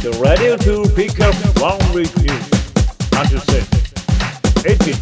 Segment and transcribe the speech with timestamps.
[0.00, 2.30] The radio to pick up one with you.
[3.18, 3.66] Understand?
[4.64, 4.94] 18.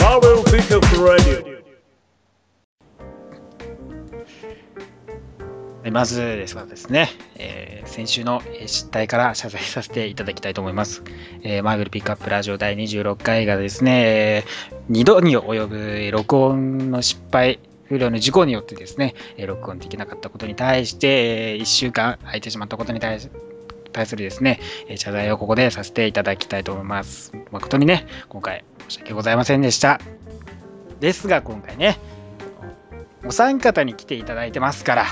[0.00, 1.44] Marvel Pickup Radio.
[5.92, 11.02] まずですがですね、えー先週の失態から謝罪させていただきたいと思います。
[11.42, 14.44] えーマーベルピックアップラジオ第26回がですね、
[14.90, 19.14] 2度に及ぶ録音の失敗、不良の事故によってですね、
[19.46, 23.53] 録音できなかったことに対して、1週間空いてしまったことに対して
[23.94, 27.32] 対するですね、えー謝罪をここでさせていただきたいと思います。
[27.52, 30.00] 誠にね、今回申し訳ございませんでした。
[31.00, 31.98] ですが、今回ね、
[33.24, 35.06] お三方に来ていただいてますから、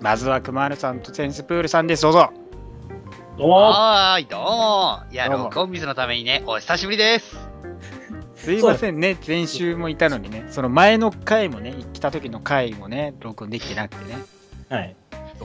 [0.00, 2.02] まずは熊丸さんとセンスプールさんです。
[2.02, 2.30] どうぞ。
[3.38, 3.54] どうも。
[3.54, 5.02] はーい、どうも。
[5.10, 7.36] いや、録音ミスのためにね、お久しぶりです。
[8.34, 14.18] すいませんね、前週もいたのにね、その前の回もね、来た時の回もね、録音できてなくてね。
[14.68, 14.96] はい。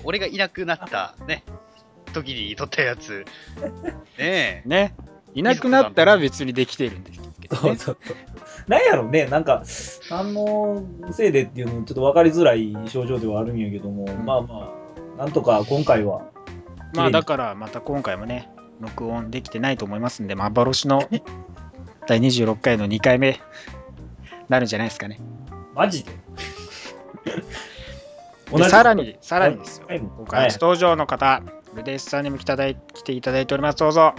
[0.03, 1.43] 俺がいなくなったね、
[2.11, 3.25] 時に撮ったやつ。
[4.17, 4.67] ねえ。
[4.67, 4.95] ね。
[5.33, 7.61] いなくなったら別にできてるんですけどね。
[7.61, 8.15] そうそうそう。
[8.67, 9.63] なんやろね、なんか、
[10.11, 14.73] あのせいでっていうのもちょっと分かりづらい症状ではあるんやけども、まあま
[15.17, 16.21] あ、なんとか今回は、
[16.93, 18.49] まあだからまた今回もね、
[18.81, 21.07] 録音できてないと思いますんで、幻の
[22.07, 23.39] 第26回の2回目
[24.49, 25.19] なるんじゃないですかね。
[25.73, 26.11] マジで？
[28.53, 29.87] でさらに、さらにですよ。
[29.87, 31.41] はい今回初登場の方、
[31.75, 33.77] ルデスさんにも来ただい来ていただいております。
[33.77, 34.13] どうぞ。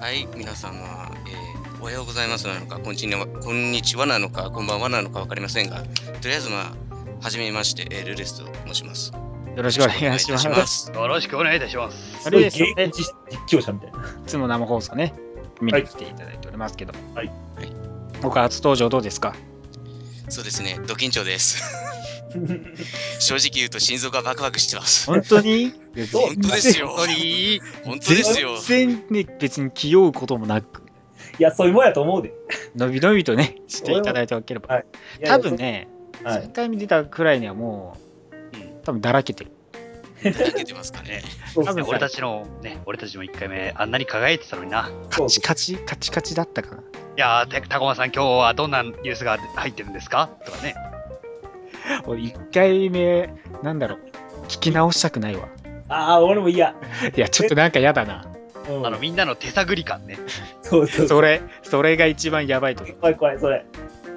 [0.00, 1.48] はい、皆様、えー
[1.80, 5.80] おはようございますなのか、こんにちはこんにちはなのか、こんばんはなのか分かりませんが、
[6.20, 6.72] とりあえず、ま
[7.20, 9.12] あ、はじめまして、えールレスと申します。
[9.56, 10.48] よろしくお願いします。
[10.48, 12.16] よろくお願いいたしますよろしくお願いいたします。
[12.16, 13.14] あすごいれですよね実
[13.48, 13.98] 況者みたいな。
[13.98, 15.14] いつも生放送ね、
[15.60, 16.92] 見に来ていただいておりますけど。
[17.14, 17.72] はいはい
[18.22, 19.36] 僕初登場どうですか？
[20.28, 21.62] そうですね、ド緊張です。
[23.18, 25.06] 正直言うと心臓がバクバクしてます。
[25.06, 25.72] 本当に？
[26.12, 26.88] 本当ですよ。
[26.88, 28.58] 本当に、本当ですよ。
[28.60, 30.82] 全然ね、別に気負うこともなく、
[31.38, 32.32] いや、そういうもんやと思うで。
[32.76, 34.82] のびのびとね、していただいておければ。
[35.24, 35.88] 多分、ね、
[36.22, 37.96] はい3回目出たくらいにはも
[38.32, 38.36] う、
[38.84, 39.52] 多分だらけてる。
[40.22, 41.22] 泣けてますかね。
[41.54, 44.90] 多分俺たちのね、俺たちの1回目、あんなに輝いてたのにな。
[45.10, 46.82] カチカチ、カチカチだったかな。
[46.82, 46.84] い
[47.16, 50.28] やー、てタコマさん、今日はどんなニュースが入ってるんですか？
[50.44, 50.74] とかね。
[52.06, 53.32] 俺1回目、
[53.62, 55.48] なんだろう、聞き直したくないわ。
[55.88, 56.74] ああ、俺も嫌。
[57.16, 58.24] いや、ちょっとなんか嫌だな。
[58.68, 60.18] うんあの、みんなの手探り感ね。
[60.62, 61.08] そうそうそう。
[61.08, 62.96] それ、それが一番やばいと思う。
[62.96, 63.64] 怖い怖い、それ。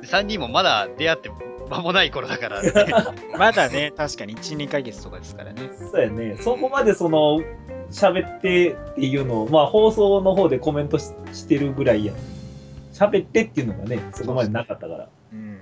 [0.03, 1.29] 3人もまだ出会って
[1.69, 2.71] 間もない頃だから、ね、
[3.39, 5.69] まだね、確かに1、2ヶ月とかですからね。
[5.91, 6.35] そうやね。
[6.37, 7.41] そこまでその、
[7.91, 12.13] 喋ってっていうのを、まあ放送の方でコメントししてるぐらいや。
[12.93, 15.07] 喋ってっていうのがね、そこまでなかったから。
[15.31, 15.59] うん。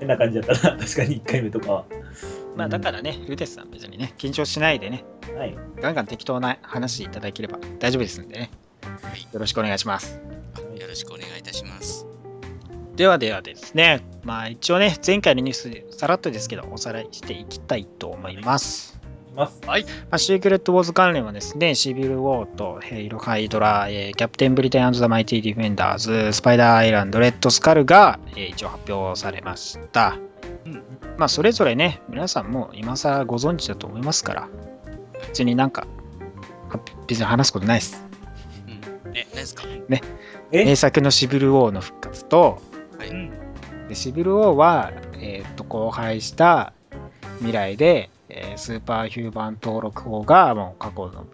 [0.00, 1.84] 変な感じだったな、 確かに1回目とかは。
[2.56, 5.04] まあだからね、ルデスさん別にね、緊張しないでね、
[5.36, 5.56] はい。
[5.80, 8.50] ガンガン適当な話いただければ大丈夫ですんでね。
[9.02, 10.20] はいよろしくお願いします。
[10.54, 12.06] あよろしくお願いいたします。
[12.96, 18.89] ではではですね、まあ一応ね、前回のニュース、さらっとですけど、おさらいしていきたいと思います。
[19.30, 19.60] いきます。
[19.66, 19.74] ま
[20.10, 30.16] あ、シークレット・ウォーズ関連はですね、シビル・ウォーとヘイル・ハイドラ、えーキャプテン・ブリテン・ザ・マイティ・ディフェンダーズ、スパイダー・アイランド、レッド・スカルが、えー一応発表されました。
[30.66, 30.82] うん
[31.16, 34.48] まあ、それぞれね、皆さんも今更ご存知だと思いますから、
[35.28, 35.86] 別になんか、
[36.68, 38.04] は別に話すことないです。
[38.66, 39.64] うん、え、何ですか？
[40.52, 40.64] え？
[40.64, 42.60] 名作のシビル・ウォーの復活と、
[42.98, 43.08] はい。
[43.08, 43.30] うん
[43.88, 46.72] でシビル・ウォーは、えーっと荒廃した
[47.38, 51.26] 未来で、えースーパーヒューマン登録法がもう過去の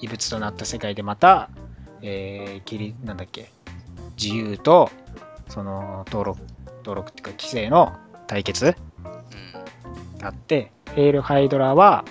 [0.00, 1.50] 異物となった世界でまた、
[2.02, 3.50] えー、切りなんだっけ
[4.20, 4.90] 自由と
[5.48, 6.40] その登録
[6.84, 7.96] 登録っていうか規制の
[8.26, 10.18] 対決うん。
[10.18, 12.04] があってヘイル・ハイドラは、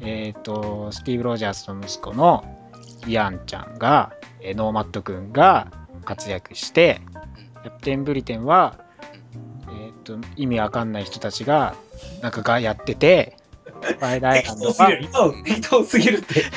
[0.00, 2.44] えーっとスティーブ・ロジャースの息子の
[3.06, 5.70] イアンちゃんが、えーノーマット君が
[6.04, 7.00] 活躍して
[7.62, 8.78] キャプテン・ブリテンは、
[9.68, 11.74] えーっと意味わかんない人たちが
[12.22, 13.36] なんかがやってて
[13.82, 15.04] スパイアンドは適当すぎる。
[15.04, 16.40] 今の適当すぎるって。
[16.40, 16.50] いや、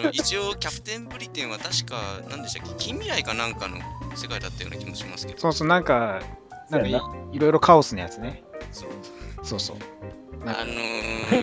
[0.00, 3.78] あの、一応、キャプテンブリテンは確か、何でしたっけ近未来かなんかの
[4.14, 5.38] 世界だったような気もしますけど。
[5.38, 6.20] そうそうなんか
[6.70, 8.42] なんかいいろいろカオスなやつね。
[8.72, 8.90] そう。
[9.42, 9.76] そうそう。
[10.46, 10.72] あの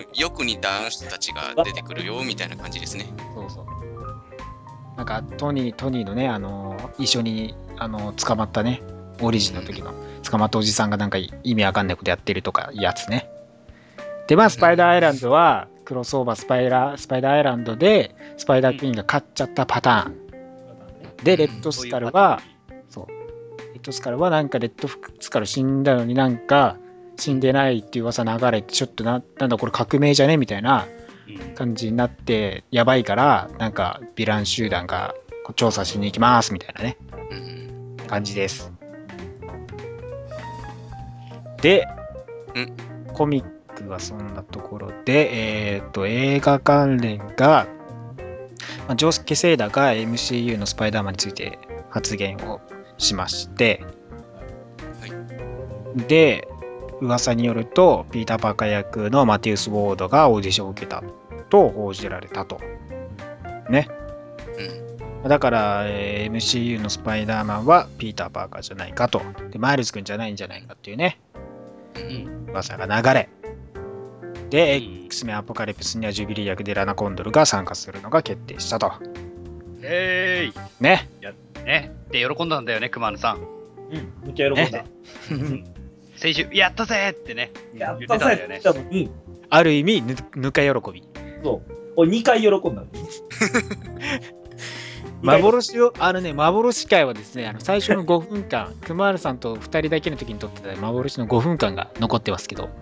[0.00, 3.06] ー、よく似たあの人たちが出てくるよ、みたいな感じですね。
[3.34, 3.66] そうそう。
[4.96, 8.82] なんかトニートニーのねあの一緒にあの捕まったね。
[9.20, 9.94] オリジンの時の。
[10.30, 13.30] 捕まったおじさんがなんか意味わかんないことやってるとかやつね
[14.26, 20.16] でまあスパイダーアイランドはクロスオーバースパイラスパイダーアイランドでスパイダークイーンが勝っちゃったパターン。
[21.22, 22.40] でレッドスカルは
[22.90, 23.06] そう。
[23.08, 23.14] レ
[23.80, 24.88] ッドスカルはなんかレッド
[25.20, 26.76] スカル死んだのになんか
[27.16, 30.36] 死んでないっていう噂流れてちょっとななんだこれ革命じゃね？
[30.36, 30.86] みたいな
[31.28, 31.54] うん。
[31.54, 35.12] 感じになって、やばいから、なんか、ヴィラン集団が
[35.56, 36.96] 調査しに行きますみたいなね、
[37.32, 37.96] うん。
[38.06, 38.72] 感じです。
[41.60, 41.84] で
[42.54, 47.66] ん、コミックはそんなところで、えっ、と、映画関連が、
[48.86, 51.58] まあ、ジョースケ・セイダが MCU のスパイダーマンについて
[51.90, 52.60] 発言を
[52.98, 53.84] しまして、
[56.08, 56.48] で、
[57.00, 61.02] 噂によると、ピーター・パーカー役のマティウス・ウォードがオーディションを受けた
[61.50, 62.60] と報じられたと。
[63.70, 63.88] ね。
[65.22, 65.28] うん。
[65.28, 69.22] だから、えー MCU のスパイダーマンはピーター・パーカーじゃないかと。
[69.50, 71.18] で、マイルズ君じゃないんじゃないかっていうね、
[71.94, 72.50] うん。
[72.50, 73.28] 噂が流れ。
[74.50, 78.92] で、うん X メンアポカリプスにはジュビリー役でラナ・コンドルが参加するのが決定したと。
[79.82, 80.50] え
[80.80, 81.08] ね。
[81.20, 81.64] ーい。
[81.64, 81.92] ね。
[82.10, 83.38] で、喜んだんだよね、熊野さん。
[83.38, 84.84] うん、めっちゃ喜んだ。
[86.16, 87.52] 先週、やったぜってね。
[87.72, 89.10] 言やったぜってたんだよねって言ったのに、
[89.50, 91.02] ある意味ぬ、ぬか喜び。
[91.42, 91.72] そう。
[91.96, 92.84] 俺2回喜んだ。
[95.26, 102.64] 幻を、あのね、幻会はですね、あの最初の5分間、 熊原さんと2人だけの時に撮ってた幻の5分間が残ってますけど。
[102.64, 102.72] はい。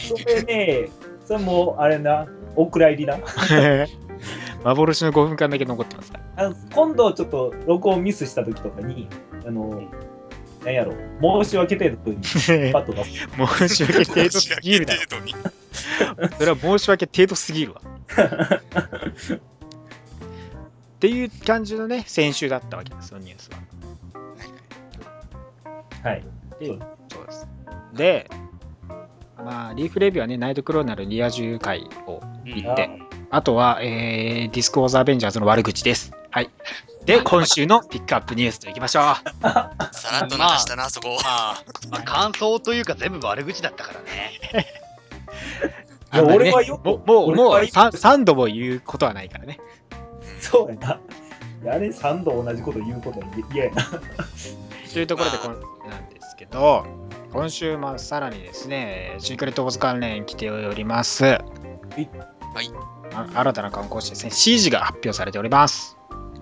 [0.00, 0.88] それね、
[1.24, 2.26] それもう、あれな、
[2.56, 3.18] お蔵入りな。
[4.64, 6.44] 幻の5分間だけ残ってますから。
[6.44, 9.08] あの今度ちょっと録音ミスした時とかに、
[9.46, 9.82] あの、
[10.64, 10.92] なんやろ、
[11.42, 12.16] 申し訳程度に
[12.72, 13.10] パッと出す。
[13.58, 15.00] 申し訳程度すぎるだろ。
[16.38, 17.80] それは申し訳程度すぎるわ。
[21.02, 23.58] っていう感じのね、先週だったわけですよ、ニュースは。
[26.08, 26.24] はい。
[26.60, 26.78] でそう
[27.12, 27.48] そうです。
[27.92, 28.30] で、
[29.36, 32.88] まあ、リーフレビューはね、ナイトクローナルリア充会をうん言って、
[33.30, 36.12] あとは、えー、ディスク・オーザ・アベンジャーズの悪口です。
[36.30, 36.48] はい。
[37.04, 39.04] で、今週のピックアップニュースといきましょう。
[39.42, 39.72] さ
[40.12, 41.18] らっと流したな、そこ。
[41.24, 44.38] まあ、まあ、感想というか全部悪口だったからね。
[46.14, 49.58] いや俺はよくもう、もう、もう俺はよく 3, 度も言うことはないからね。
[50.42, 51.00] そうやな。
[51.74, 53.84] あれ3度同じこと言うことは嫌やな。
[54.92, 56.84] というところでこんなんですけど、
[57.32, 61.24] 今週もさらにですね、シークレット・オブズ関連来ております。
[61.24, 61.38] は
[61.96, 62.10] い
[63.14, 65.96] あ新たな観光地ですね、CG が発表されております。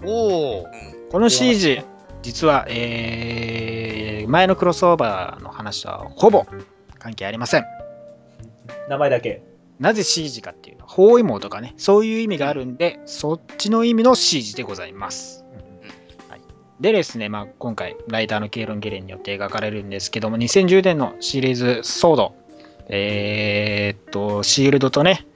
[0.05, 0.63] おお。
[0.63, 1.11] うん。
[1.11, 1.83] この CG、
[2.23, 4.01] 実は、えー
[4.31, 6.47] 前のクロスオーバーの話とはほぼ
[7.01, 7.65] 関係ありません。
[8.89, 9.43] 名前だけ。
[9.81, 15.43] なぜ CG かっていうのは、包囲網とかね、そういう意味があるんで、そっちの意味の CG でございます。
[16.29, 16.41] はい、
[16.81, 22.35] でですね、まあ、今回、ライターのケイロン・ゲレンによって描かれるんですけども、2010年のシリーズ、ソード、
[22.91, 25.27] えーっと、シールドとね、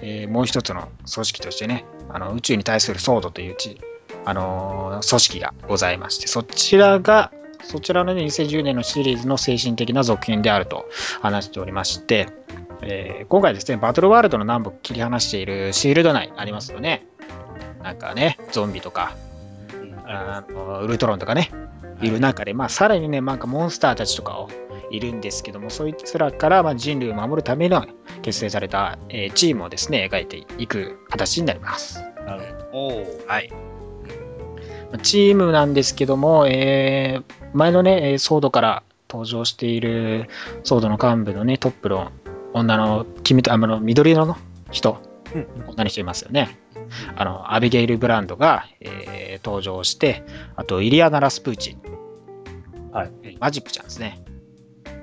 [0.00, 3.78] えーもう一つの組織としてね、あの宇宙に対するソードというち、
[4.24, 7.30] あのー組織がございまして、そちらが、
[7.62, 10.86] そちらの、ね、2010年のシリーズの精神的な続編であると
[11.20, 12.28] 話しておりまして、
[12.82, 17.06] えー今回ですね、バトルワールドの南北切り離しているシールド内ありますよね。
[17.82, 19.14] なんかね、ゾンビとか、
[20.06, 21.50] あのウルトロンとかね、
[22.00, 24.48] いる中で、まあ、さらにね、なんかモンスターたちとかを
[24.90, 27.86] いるんですけども、そいつらからまあ人類を守るための
[28.22, 32.02] 結成された、えーチームをですね、描いていく形になります。
[32.26, 33.06] なるほおお。
[33.26, 33.50] はい。
[35.02, 40.28] チームなんですけども、えー前のね、えーソードから登場している
[40.62, 42.12] ソードの幹部のね、トップの
[42.52, 44.36] 女の、君と、あの、緑色の
[44.70, 44.98] 人、ど。
[45.34, 46.58] うん女の人いますよね。
[47.16, 50.22] あの、アビゲイル・ブランドが、えー登場して、
[50.56, 51.80] あと、イリアナ・ラスプーチン。
[52.92, 54.22] はいえーマジックちゃんですね。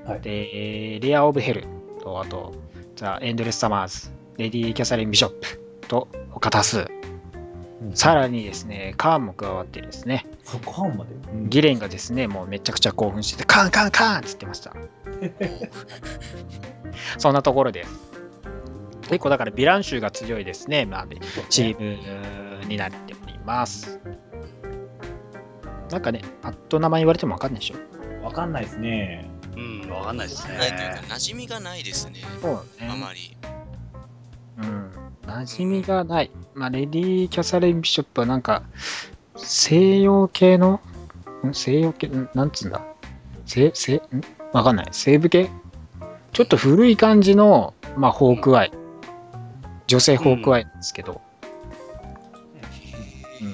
[0.05, 1.65] はいで、えーレア・オブ・ヘル
[2.03, 2.53] と、あと、
[2.95, 5.47] ザ・エンドレス・サマーズ、レディ・キャサリン・ビショップ
[5.87, 6.79] と、他多数。
[6.79, 6.87] うん
[7.93, 10.25] さらにですね、カーンも加わってですね、
[10.97, 11.13] まで？
[11.31, 14.73] うんギレンがですね、もうめちゃくちゃ興奮してて、カンカンカンって言ってました。
[17.17, 18.11] そんなところです。
[19.03, 21.07] 結構だからヴィラン集が強いですね、まあ、
[21.49, 23.99] チームになっております。
[25.89, 28.25] なんかね、パッと名前言われてもわかんないでしょ。
[28.25, 29.29] わかんないですね。
[29.55, 32.19] うん、わかんないですないというかね。、馴染みがないですね。
[32.41, 33.37] そうあまり。
[34.57, 34.91] うん。
[35.25, 36.31] 馴染みがない。
[36.53, 38.63] まあ、レディー・キャサリン・ビショップはなんか、
[39.37, 40.81] 西洋系の、
[41.45, 41.53] ん？
[41.53, 42.29] 西洋系、ん？
[42.33, 42.85] なんつうんだ？
[43.45, 44.01] 西、西、ん？
[44.51, 44.87] わかんない。
[44.91, 45.49] 西部系？
[46.33, 48.71] ちょっと古い感じの、まあ、ホークアイ。
[49.87, 51.27] 女性ホークアイなんですけど、うん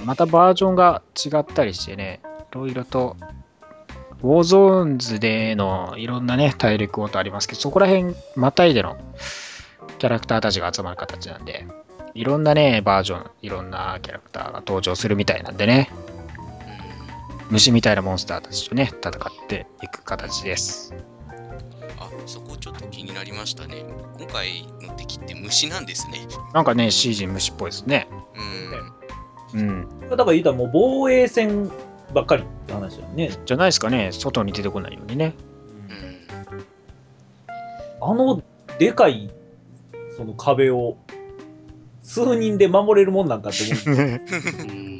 [0.05, 3.15] またバージョンが違ったりしてね、いろいろと、
[4.21, 8.97] ウォーゾーンズでのいろんなね、大陸ごとありますけど、そこら辺またいでの
[9.99, 11.67] キャラクターたちが集まる形なんで、
[12.13, 15.89] いろんなね、バージョン、いろんなキャラクターが登場するみたいなんでね、
[17.49, 20.93] 虫みたいなモンスターたちとね、戦っていく形です。
[21.99, 23.85] あ、そこちょっと気になりましたね。
[24.17, 26.27] 今回の敵って虫なんですね。
[26.53, 28.07] なんかね、CG 虫っぽいですね。
[29.53, 29.61] うん。
[29.61, 30.09] うん。
[30.09, 31.71] だから言うたらもう防衛戦
[32.13, 33.31] ばっかりって話だよね。
[33.45, 35.35] じゃないですかね、外に出てこないようにね。
[38.01, 38.11] うん。
[38.11, 38.41] あの
[38.79, 39.31] でかい
[40.17, 40.97] その壁を
[42.01, 43.59] 数人で守れるもんなんかって
[43.89, 43.99] 思う。
[44.67, 44.93] うん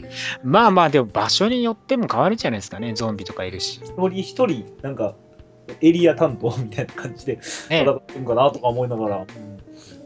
[0.44, 3.82] まあまあ、でも場所によっても変わるじゃないですかね、ゾンビとかいるし。
[3.84, 5.16] 一人一人、なんか、
[5.82, 7.36] エリア担当みたいな感じで
[7.70, 9.64] ね戦ってるんかなとか思いながら、うん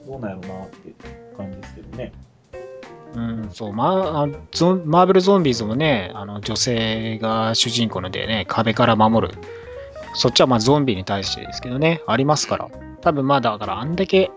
[0.08, 0.94] どうなんやろうなって
[1.36, 2.14] 感じですけどね。
[3.14, 9.38] うん、そう、まあ、ゾンマーベルゾンビーズもね、あの女性が主人公のでね、壁から守る。
[10.14, 12.70] そっちはまあゾンビに対してですけどね、ありますから。
[13.02, 14.32] 多分まあだからあんだけ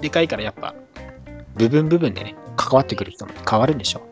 [0.00, 0.74] でかいからやっぱ、
[1.56, 4.02] 部分部分でね、関わってくる人も変わるんでしょう。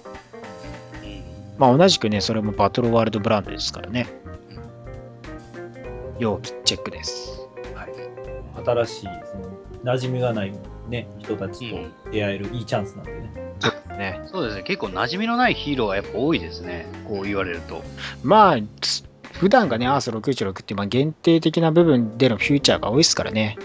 [1.58, 4.06] まあ同じくね、それもバトルワールドブランドですからね。
[6.18, 7.48] 要チェックです。
[8.64, 10.52] 新しい、その馴染みがない、
[10.88, 13.48] ね、人たちと出会えるいいチャンスなんでね。
[13.98, 14.20] ね。
[14.26, 17.82] そうですね、結構馴染みのないヒーローがやっぱ多いですね、こう言われると。
[18.22, 23.56] まあ、つ普段がね、アース616っていうまあ限定的な部分でのフューチャーが多いですからね。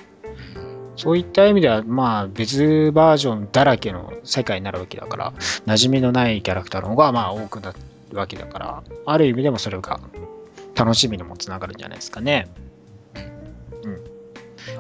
[0.95, 5.33] そういった意味では、まあ、別バージョンだらけの世界になるわけだから、
[5.65, 9.99] 馴染みのないキャラクターの方がまあ多くなるわけだから、ある意味でもそれが
[10.75, 12.47] 楽しみにもつながるんじゃないですかね。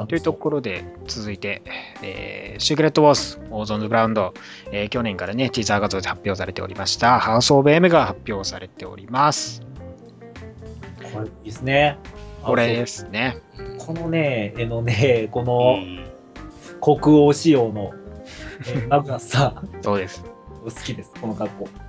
[0.07, 1.61] というところで、続いて、
[2.01, 4.33] えーシークレットウォース、オーゾンズブラウンド、
[4.71, 9.61] えー去年からね、ティザー画像で発表されておりました、ハウス・オブ・エムが発表されております。
[11.13, 11.97] これいいですね。
[12.43, 13.37] これですね。
[13.79, 16.05] このね、絵のね、こうのん
[16.81, 17.91] 国王仕様の、
[18.67, 20.23] えマグナスさん、そうです。
[20.63, 21.82] 好きです、この格好。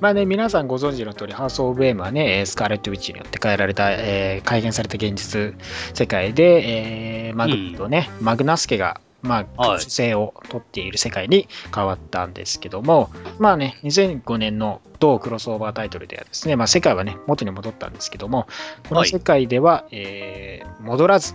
[0.00, 5.54] まあね、皆さんご存知の通り、ハウス・オブ・エムはね、えースカーレット・ウィッチによって変えられた、えー改変された現実
[5.96, 9.80] 世界で、えーマグとね、マグナス家が、まあ、はい。
[9.80, 18.48] 性を取っている世界に変わったんですけども、まあね、2005年の同クロスオーバータイトルではですね、まあ、世界はね、元に戻ったんですけども、
[18.88, 21.34] この世界では、えー戻らず、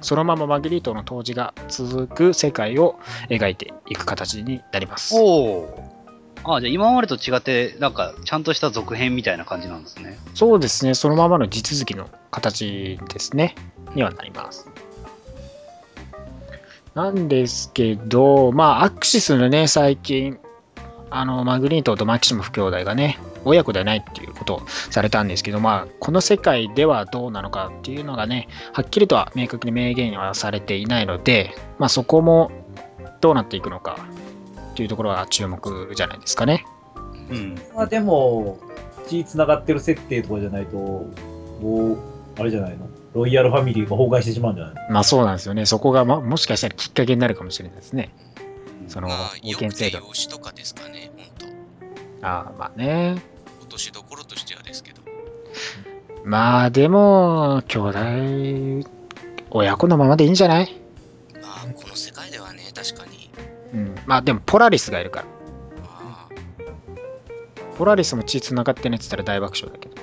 [0.00, 2.96] そのままマグリートの当時が続く世界を
[3.30, 5.14] 描いていく形になります。
[5.16, 5.93] お
[6.44, 6.56] お。
[6.56, 10.18] あじゃあ今までと違って、なんか、ちゃんとした続編みたいな感じなんですね。
[10.34, 13.54] そうですね、そのままの地続きの形ですね、
[13.94, 14.68] にはなります。
[16.94, 20.38] なんですけど、まあ、アクシスのね、最近、
[21.10, 32.50] あの、マグニートとマキシムフ兄弟がね、親子ではないっていうことをされたんですけど、まあ、この世界ではどうなのかっていうのがね、はっきりとは明確に明言はされていないので、まあ、そこも
[33.20, 33.98] どうなっていくのか
[34.74, 36.66] っていうところは注目じゃないですかね。
[37.30, 37.54] うん。
[37.74, 38.58] まあでも、
[39.06, 41.06] 血繋がってる設定とかじゃないと、も
[41.94, 41.98] う、
[42.36, 42.88] あれじゃないの？
[43.14, 44.80] ロイヤルファミリーが崩壊してしまうんじゃないの？
[44.90, 45.64] まあそうなんですよね。
[45.66, 48.12] そこが、ま、もしかしたらきっかけになるかもしれないですね。
[48.88, 49.98] そのまあ、保険制度。
[50.00, 51.48] て養子とかですかね、本
[52.20, 52.26] 当。
[52.26, 53.22] ああ、まあね。
[53.60, 55.00] 落としどころとしてはですけど。
[56.24, 58.88] まあでも、兄弟、
[59.50, 60.83] 親子のままでいいんじゃない？
[64.06, 65.26] まあでも、ポラリスがいるから。
[65.80, 66.28] まあ、
[67.76, 69.94] ポラリスも血繋がってねって言ったら大爆笑だけど。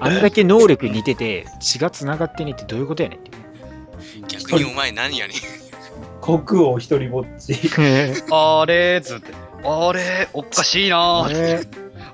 [0.04, 3.20] あんだけ能力似てて、血が繋がってねってどういうことやねん。
[4.28, 5.36] 逆にお前何やねん。
[6.20, 7.54] 国王一人ぼっち。
[8.30, 9.32] あれーっつって。
[9.62, 11.60] あれおかしいなあーれ、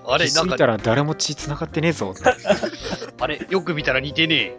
[0.06, 2.14] あれ、気なんか、づいたら誰も血繋がってねえぞ。
[3.20, 4.46] あれ、よく見たら似てねえ。
[4.46, 4.56] よ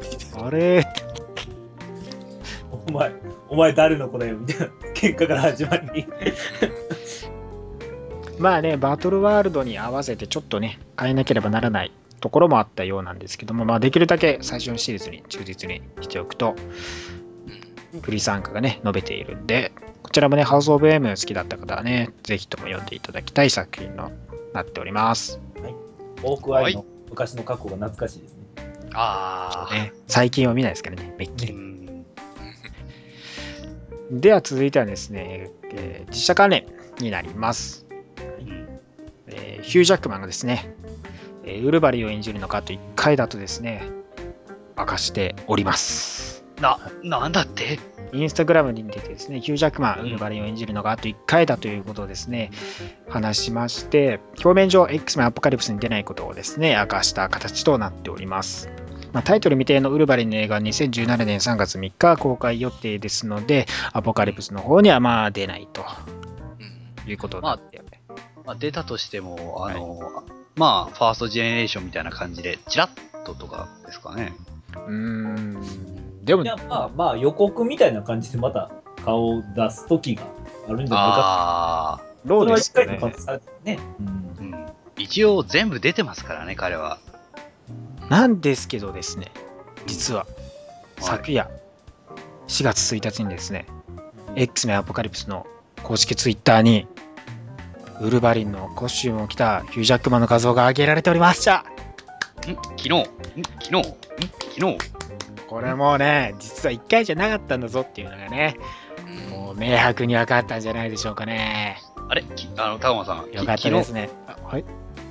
[0.00, 0.26] く見て。
[0.40, 0.86] あれ、
[2.88, 3.12] お前、
[3.50, 4.66] お前誰の子だよみたいな。
[4.94, 6.06] 喧嘩から始まり。
[8.38, 16.54] まあね、バトルワールドに合わせてちょっとね、変えなければならないところもあったようなんですけども、まあできるだけ最初のシリーズに忠実にしておくと、
[18.02, 24.10] フリー参加がね、述べているんで、こちらもね、ハウス・オブ・エム好きだった方はね、ぜひとも読んでいただきたい作品と
[24.52, 25.40] なっております。
[26.22, 28.38] オークアイの昔の格好が懐かしいですね。
[28.94, 29.74] ああ。
[29.74, 31.54] ね、最近は見ないですからね、めっきうり。
[31.54, 31.67] ん。
[34.10, 36.64] では続いてはですね、えー実写関連
[37.00, 37.86] になります。
[39.26, 40.74] えーヒュージャックマンがですね、
[41.44, 43.82] えーウルバリンを演じるのかと1回だとですね、
[44.76, 46.44] 明かしております。
[46.60, 47.78] な、なんだって？
[48.14, 52.50] インスタグラムに出てですね、ヒュージャックマン、ウルバリンを演じるのがあと1回だということをですね、
[53.10, 58.70] 話しまして、表面上 X メンアポカリプスに出ないことをですね、明かした形となっております。
[59.18, 65.84] まあ、タイトル未定のウルヴァリンの映画は2017年3月3日公開予定ですので、アポカリプスの方にはまあ出ないと
[67.04, 67.82] うんいうことになって、
[68.46, 74.34] まあ、出たとしても、あの、まあ、ファーストジェネレーションみたいな感じで、チラッととかですかね。
[74.72, 76.24] うーん。
[76.24, 78.70] でもい、や、まあまあ予告みたいな感じでまた
[79.04, 80.22] 顔を出す時が
[80.68, 81.14] あるんじゃないか。
[81.16, 83.80] ああ、どうそれはですかねね。
[83.98, 84.02] う
[84.44, 84.66] んうん。
[84.96, 86.98] 一応全部出てますからね、彼は。
[88.08, 89.30] なんですけどですね、
[89.86, 91.02] 実は、はい。
[91.02, 91.48] 昨夜、
[92.48, 93.66] 4月1日にですね、
[94.34, 95.46] X メンアポカリプスの
[95.82, 96.86] 公式ツイッターに、
[98.00, 101.58] ウルヴァリンのコスチュームを着たヒュージャックマンの画像が上げられておりました。
[101.58, 102.54] ん？
[102.54, 102.90] 昨日？
[102.90, 103.04] ん？
[103.04, 103.76] 昨日？
[103.76, 103.82] ん？
[103.82, 103.92] 昨
[104.54, 104.78] 日？
[105.48, 108.56] これもうね、実は1回じゃなかったんだぞっていうのがね、
[109.30, 111.80] もう明白に分かったんじゃないでしょうかね。
[112.08, 112.22] あれ？
[112.22, 113.30] きあの、高間さん。
[113.32, 114.10] よかったですね。
[114.26, 114.64] あはい。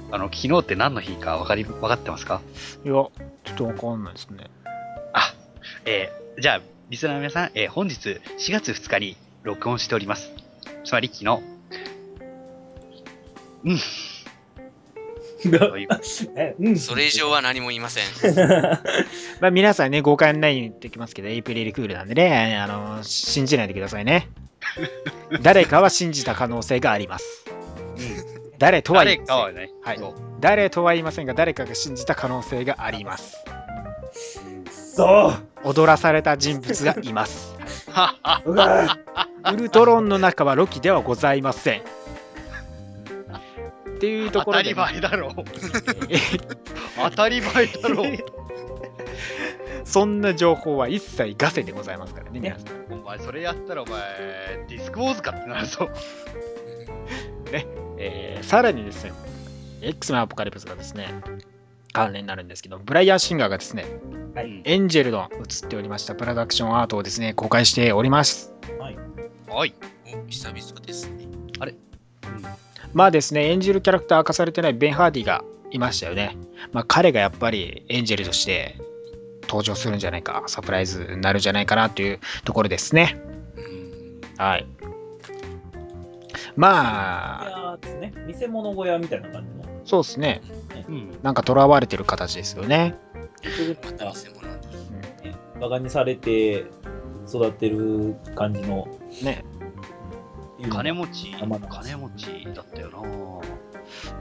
[0.10, 2.42] いあの、昨日って何の日か分かり、分かってますか？
[2.84, 3.12] や、ちょ
[3.52, 4.46] っと分かんないですね。
[5.14, 5.34] あ、
[5.86, 7.96] えーじゃあ、リスナーの皆さん、えー本日
[8.38, 10.32] 4月2日に録音しております。
[10.86, 11.40] つまり昨日。
[13.66, 13.80] うん。
[15.60, 15.88] という
[16.36, 16.78] えうん。
[16.78, 18.04] それ以上は何も言いません。
[19.42, 24.30] まあ皆さんね、誤解ないように言ってきますけど、エイプリルクールなんでね、あの、信じないでくださいね。
[25.42, 27.46] 誰かは信じた可能性があります。
[28.58, 33.44] 誰とは言いません誰かはね、はい誰とは言いませんが、誰かが信じた可能性があります。
[34.96, 35.32] そ
[35.64, 37.56] う踊らされた人物がいます。
[38.46, 41.82] ウルトロンの中はロキではございません。
[41.82, 41.84] っ
[44.00, 45.32] ていうと当たりころでね、前だろう。
[46.10, 46.18] え
[46.98, 48.18] 当たり前だろう。
[49.86, 52.94] そんな情報は一切ガセでございますからね、皆さん。
[52.94, 54.00] お前、それやったらお前、
[54.68, 55.90] ディスクウォーズかってなるぞ。
[57.98, 59.12] えーさらにですね、
[59.82, 61.22] X メンアポカリプスがですね、
[61.94, 63.86] 関連になるんですけど、ブライアン・シンガーがですね、
[64.36, 68.54] はいエンジェルの映っておりましたプロダクションアートをですね、公開しております。
[69.50, 69.74] はい。
[70.14, 71.28] お久々ですね。
[72.94, 76.38] まあですね、エンジェルキャラクター明かされてないベン・ハーディがいましたよね。
[76.72, 78.76] まあ彼がやっぱりエンジェルとして
[79.44, 83.20] 登場するんじゃないか、サプライズになるんじゃないかなというところですね。
[83.56, 84.68] うんはい。
[86.58, 88.14] いまあ、ね。
[88.26, 89.66] 見せ物小屋みたいな感じの。
[89.86, 90.42] そうですね。
[90.90, 91.18] うん。
[91.24, 92.96] なんか囚われてる形ですよね。
[93.86, 94.58] また偽物なん
[95.62, 96.66] バカにされて
[97.28, 98.88] 育ってる感じの。
[99.24, 99.46] ね。
[100.70, 102.98] 金持ち、まあ金持ちだったよな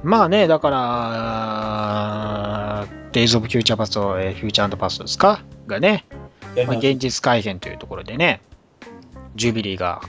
[0.03, 0.71] まあね、だか
[2.83, 5.43] ら、デイズ・オブ・フューチャー・パスト、えーフューチャーパストですか？
[5.67, 6.05] がね、
[6.67, 8.43] まあ、現実改変というところでね、
[9.35, 10.03] ジュビリーが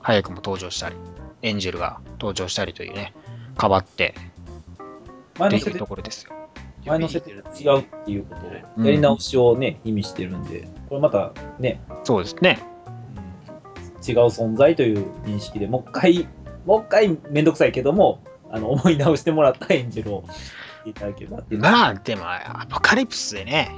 [0.00, 0.96] 早くも登場したり、
[1.42, 3.14] エンジェルが登場したりというね、
[3.60, 6.32] 変わってっていう前の設定ところですよ。
[6.86, 12.58] 前の設定と違うっていうことを、やり直しをね、意味してるんで、これまたね、そうですね。
[14.06, 16.28] 違う存在という認識でもう一回、
[16.64, 20.24] もう一回めんどくさいけども、あの思い直してもらったエンジェルを
[20.84, 21.60] いただければっていう。
[21.60, 23.70] まあ、でも、アポカリプスでね、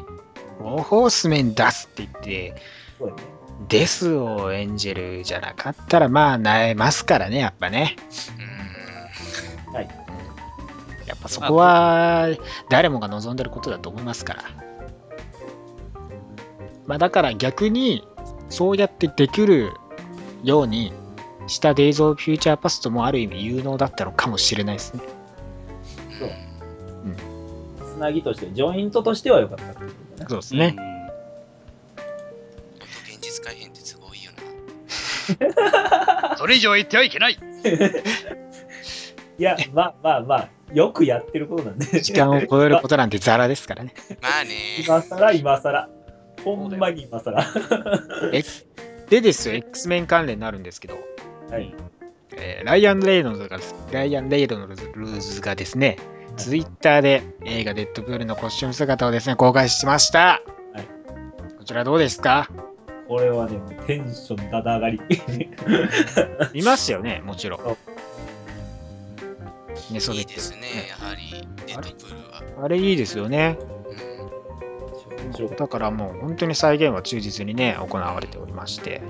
[0.60, 2.54] ウォーホースメン出すって言って、
[2.98, 3.22] そうだね。
[3.68, 7.96] デスをエンジェルじゃなかったら、まあ、なえますからね、やっぱね。
[8.46, 8.52] うん
[9.72, 9.88] はい。
[11.06, 12.28] やっぱそこは
[12.68, 14.44] 誰もが望んでることだと思いますから。
[16.86, 18.06] まあだから逆に
[18.48, 19.72] そうやってできる
[20.42, 20.92] ように
[21.46, 25.02] したデイズ・オブ・フューチャー・パストもある意味有能だったのかもしれないですね。
[26.18, 26.30] そう
[27.94, 30.26] つなぎとして、ジョイントとしては良かったってことだね。
[30.28, 30.76] そうですね。
[30.76, 30.91] 現
[36.38, 37.38] それ以上言ってはいけない
[39.38, 42.00] いや、まあまあまあ、よくやってることなんで。
[42.00, 43.94] 時間を超えることなんてザラですからね。
[44.20, 44.50] まあね。
[44.84, 45.88] 今更、今更。
[46.44, 47.44] ほんまに今更。
[48.32, 48.42] え
[49.08, 50.98] でですよ、X メン関連になるんですけど、
[51.50, 51.74] はい。
[52.36, 53.58] えーライアン・レイノルズが
[53.92, 55.96] ライアン・レイノルズがですね、
[56.36, 60.40] ツイッターで映画デッドプールのコスチューム姿をですね、公開しました。
[60.72, 60.88] はい
[61.58, 62.48] こちらどうですか？
[63.12, 64.98] これはね、テンションだだ上がり。
[66.54, 67.76] 見ましたよね、もちろんそう。
[69.90, 72.64] 寝そべっていいですね、やはり、デッドプールは。
[72.64, 73.58] あれいいですよね。
[75.58, 79.02] だからもう本当に再現は忠実にね、行われておりまして。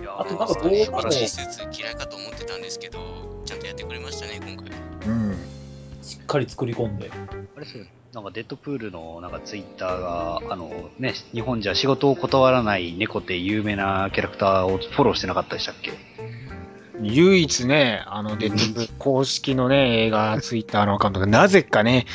[0.00, 2.98] いやあとなんか素動画も晴らしいスーツ嫌いかと思ってたんですけど、
[3.44, 4.66] ちゃんとやってくれましたね、今回。
[5.06, 5.36] うん。
[6.02, 7.08] たしっかり作り込んで。
[7.56, 7.66] あれ？
[7.66, 7.86] そう
[8.16, 15.92] なんかデッドプールのなんかツイッターが、あのね、日本じゃ仕事を断らない猫って有名なキャラクターをフォローしてなかったでしたっけ？
[17.02, 22.06] 唯一ね、あのデッドプール公式のね、映画ツイッターのアカウントがなぜかね、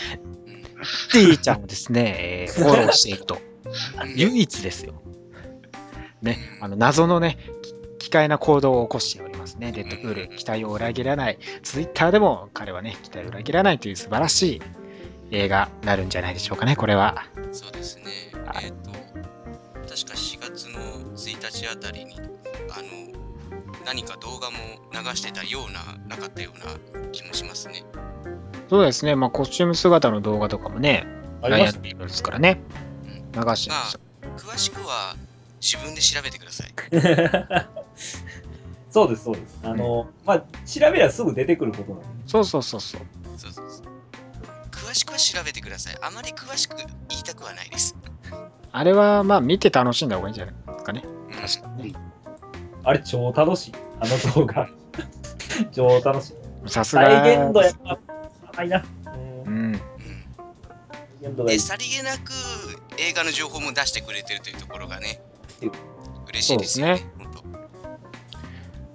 [1.12, 3.38] ティーちゃんをですね、え ーフォローしていると。
[4.16, 5.04] 唯一ですよ。
[6.24, 7.38] ね、あの謎のね、
[8.00, 9.72] き奇怪な行動を起こしておりますね。
[9.72, 11.38] デッドプール、期待を裏切らない。
[11.62, 14.62] ツイッターでも彼はね、期待を裏切らないという素晴らしい
[15.32, 17.26] 映画になるんじゃないでしょうかね、これは。
[17.52, 18.04] そうですね。
[18.46, 20.80] はいえっ、と、確か4月の
[21.16, 23.12] 1日あたりに、あの、
[23.86, 24.58] 何か動画も
[24.92, 27.84] 流してたような、なかったような気もしますね。
[28.70, 31.08] そうですね、まあ、コスチューム姿の動画とかもね、
[31.42, 32.62] ありっているんですからね。
[33.34, 34.00] 流してました。
[34.38, 35.16] 詳しくは
[35.62, 36.74] 自分で調べてください。
[36.74, 37.70] た。
[38.90, 39.60] そうです、そうです。
[39.64, 42.06] あの、まあ、調べりゃすぐ出てくることなんで。
[42.28, 43.02] そうそうそうそう。
[43.38, 43.91] そうそうそう
[44.92, 45.96] 詳しくは調べてください。
[46.02, 46.76] あまり詳しく
[47.08, 47.96] 言いたくはないです。
[48.74, 51.04] あれは、まあ、見て楽しんだ方がいいんじゃないですかね。
[51.06, 52.00] うん確かにね。
[52.84, 53.74] あれ、超楽しい。
[54.02, 54.68] あの動画。
[55.72, 56.70] 超楽しい。
[56.70, 57.06] さすが。
[57.06, 58.00] 再現度やっぱ、
[58.58, 58.84] ないな。
[59.46, 59.82] うん
[61.22, 61.60] で、い。
[61.60, 62.34] さりげなく
[62.98, 65.22] 映画の情報も出してくれてるというところがね
[65.62, 65.72] うん、
[66.28, 67.06] 嬉しいですよね。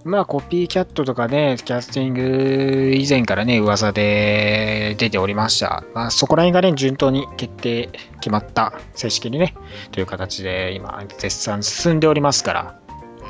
[0.06, 5.82] まあ、コピーキャットとかね、キャスティング以前からね、噂で出ておりました。
[5.94, 7.90] まあ、そこら辺がね、順当に決定、
[8.20, 9.54] 決まった、正式にね、
[9.90, 12.80] という形で今、絶賛進んでおりますから、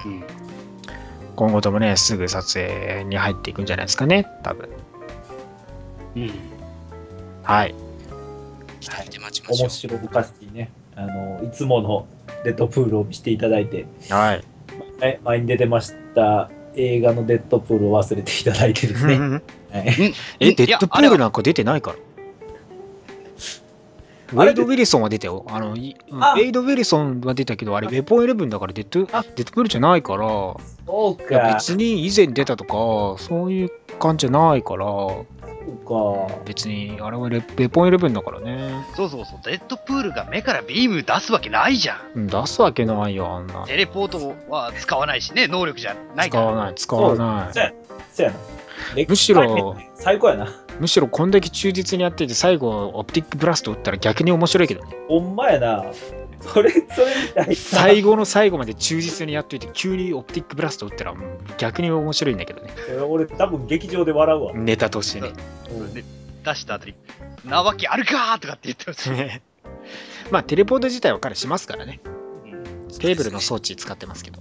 [0.04, 0.24] うん。
[1.34, 4.68] 今後ともね、すぐ撮影に入っていくんじゃないですかね、多分。
[6.16, 6.30] うん。
[7.42, 7.74] はい。
[8.80, 9.68] 期待して待ちましょう。
[9.68, 10.70] 面白おかしいね。
[10.94, 12.06] あの、いつもの
[12.44, 14.44] デッドプールを見せていただいて、はい。
[15.00, 19.18] はい前に出てました映画のデッドプールを忘れていただいてですね。
[19.18, 19.42] はい
[20.40, 21.96] え、デッドプールなんか出てないから。
[24.32, 25.44] ウェイド・ウィルソンは出たよ。
[25.48, 25.74] あの、ウ
[26.20, 30.26] あェイド・ウィルソンは出たけど、あれ、ウェポンイレブンだからデッド、デあッドプールじゃないから、
[30.86, 31.54] そうか。
[31.54, 35.26] 別に以前出たとか、そういう感じじゃないから、そ
[36.26, 36.42] うか。
[36.44, 38.84] 別に、あれはレウェポンイレブンだからね。
[38.94, 39.40] そうそうそう。
[39.44, 41.98] デッドプールが目からビーム出すわけないじゃん。
[42.14, 43.66] うん出すわけないよ、あんな。
[43.66, 46.44] テレポートは使わないしね、能力じゃないから。
[46.44, 47.54] 使わない、使わない。
[47.54, 47.72] そうや
[48.12, 48.38] そうやな。
[49.08, 50.48] むしろ、最高やな。
[50.78, 54.96] むしろこんだけ忠実にやってて、最後、オプティックブラスト打ったら逆に面白いけどね。
[55.08, 55.84] ほんまやな。
[56.52, 57.54] それ、それみたいな。
[57.54, 61.18] 最後の最後まで忠実にやっといて、急にオプティックブラスト打ったら、うん
[61.58, 62.72] 逆に面白いんだけどね。
[63.08, 64.52] 俺、多分劇場で笑うわ。
[64.54, 65.32] ネタとしてね。
[65.70, 66.04] うんで
[66.44, 66.94] 出した後に、
[67.44, 69.10] なわけあるかーとかって言ってほしい。
[70.30, 72.00] まあ、テレポート自体は彼しますからね。
[73.00, 74.40] テーブルの装置使ってますけど。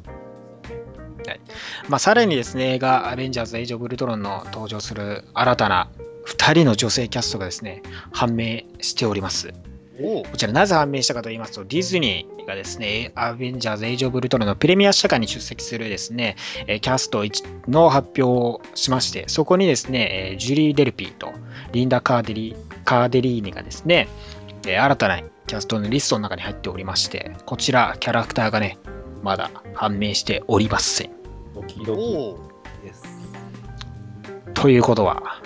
[1.27, 1.41] はい
[1.89, 5.89] まあ、さらにですね、映画、アベンジャーズ・エイジ・オブ・ウルトロンの登場する新たな
[6.27, 7.81] 2人の女性キャストがですね、
[8.11, 9.53] 判明しております。
[9.97, 16.35] こちらなぜ判明したかと言いますと、ディズニーがですね、アベンジャーズ・エイジ・オブ・ウルトロンのプレミア試写会に出席するですね、
[16.67, 21.31] えーキャスト1の発表をしまして、そこにですね、えージュリー・デルピーと
[21.71, 24.09] リンダ・カーデリカーデリーニがですね、
[24.67, 28.77] えー新たなキャストのリストの中に入っておりまして、こちら、キャラクターがね、
[29.23, 31.11] まだ判明しておりません。
[31.53, 31.95] ドキド
[32.81, 33.03] キです。
[34.55, 35.41] ということは、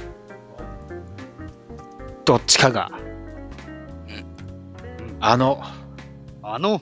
[2.25, 2.91] どっちかが、
[5.21, 5.61] あの、
[6.41, 6.81] あの、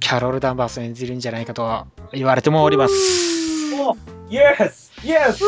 [0.00, 2.94] キャロル・ダンバースを演じるんじゃないかと言われてもおります。
[3.80, 3.96] お
[4.30, 5.44] イエスイエス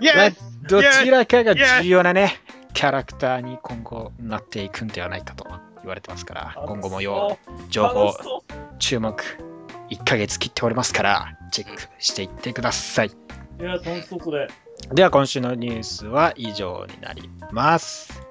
[0.00, 2.40] イエスどちらかが重要なね、
[2.74, 5.46] キャラクターに今後なっていくんではないかと
[5.78, 8.12] 言われてますから、今後もよ情報
[8.78, 9.22] 注目、
[9.90, 13.08] 1ヶ月切っておりますから、チェックしていってください。
[13.08, 14.48] いや、楽しそう、それ。
[14.92, 18.29] では今週のニュースは以上になります。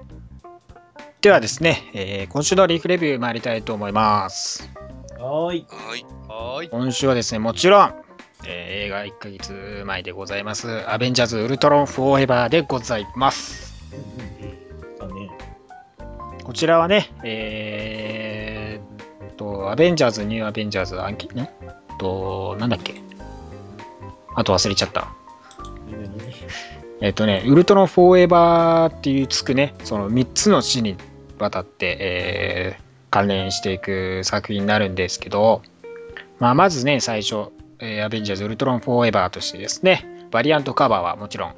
[1.20, 4.70] ではですね、えー今週のリーフレビュー参りたいと思います。
[5.18, 5.66] はーい。
[5.68, 6.06] はい。
[6.28, 6.68] はーい。
[6.70, 7.94] 今週はですね、もちろん、
[8.46, 13.74] えー映画1ヶ月前でございます、アベンジャーズ・ウルトロン・フォーエバーでございます。
[14.98, 15.30] だね。
[16.42, 21.48] こちらはね、えーっと、アベンジャーズ、ニューアベンジャーズ、アンキ、ん？
[21.98, 22.94] と、なんだっけ？
[24.36, 25.08] あと忘れちゃった。
[27.02, 30.96] えっとね、ウルトロン・フォーエバーっていうつくね、その3つの詩に
[31.42, 35.62] わたって、えー関連していく作品になるんですけど、
[36.38, 37.48] まあ、まずね、最初、
[37.80, 41.54] えーアベンジャーズ・ウルトロン・フォーエバーとしてですね、バリアントカバーはもちろん、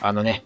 [0.00, 0.44] あのね、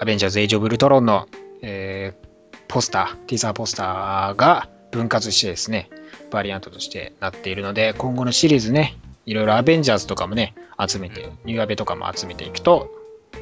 [0.00, 1.28] アベンジャーズ・エイジ・オブ・ウルトロンの、
[1.60, 2.24] えー
[2.66, 5.90] ポスター、ティーザーポスターが分割してですね、
[6.30, 12.90] バリアントとしてなっているので、今後のシリーズね、いろいろアベンジャーズとかもね、集めて、ニューアベとかも集めていくと、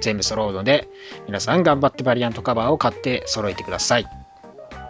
[0.01, 0.89] 全部揃うので、
[1.27, 4.07] 皆さん頑張ってバリアントカバーを買って揃えてください。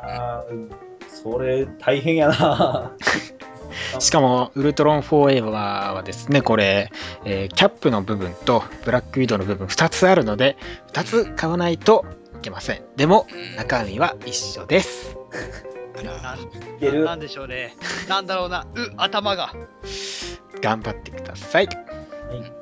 [0.02, 0.82] あー
[1.22, 2.92] それ、大変やな。
[4.00, 6.90] しかも、ウルトロンフォーエバーはですね、これ、
[7.24, 10.56] えーキャップの部分とブラックウィドウの部分2つあるので、
[10.92, 12.04] 2つ買わないと
[12.38, 12.82] いけません。
[12.96, 15.16] でも、うん中身は一緒です。
[15.98, 16.38] あらなん
[16.80, 17.76] けるなんでしょうね。
[18.08, 18.66] なんだろうな。
[18.74, 19.52] う、頭が。
[20.60, 21.68] 頑張ってください。
[22.32, 22.61] えだ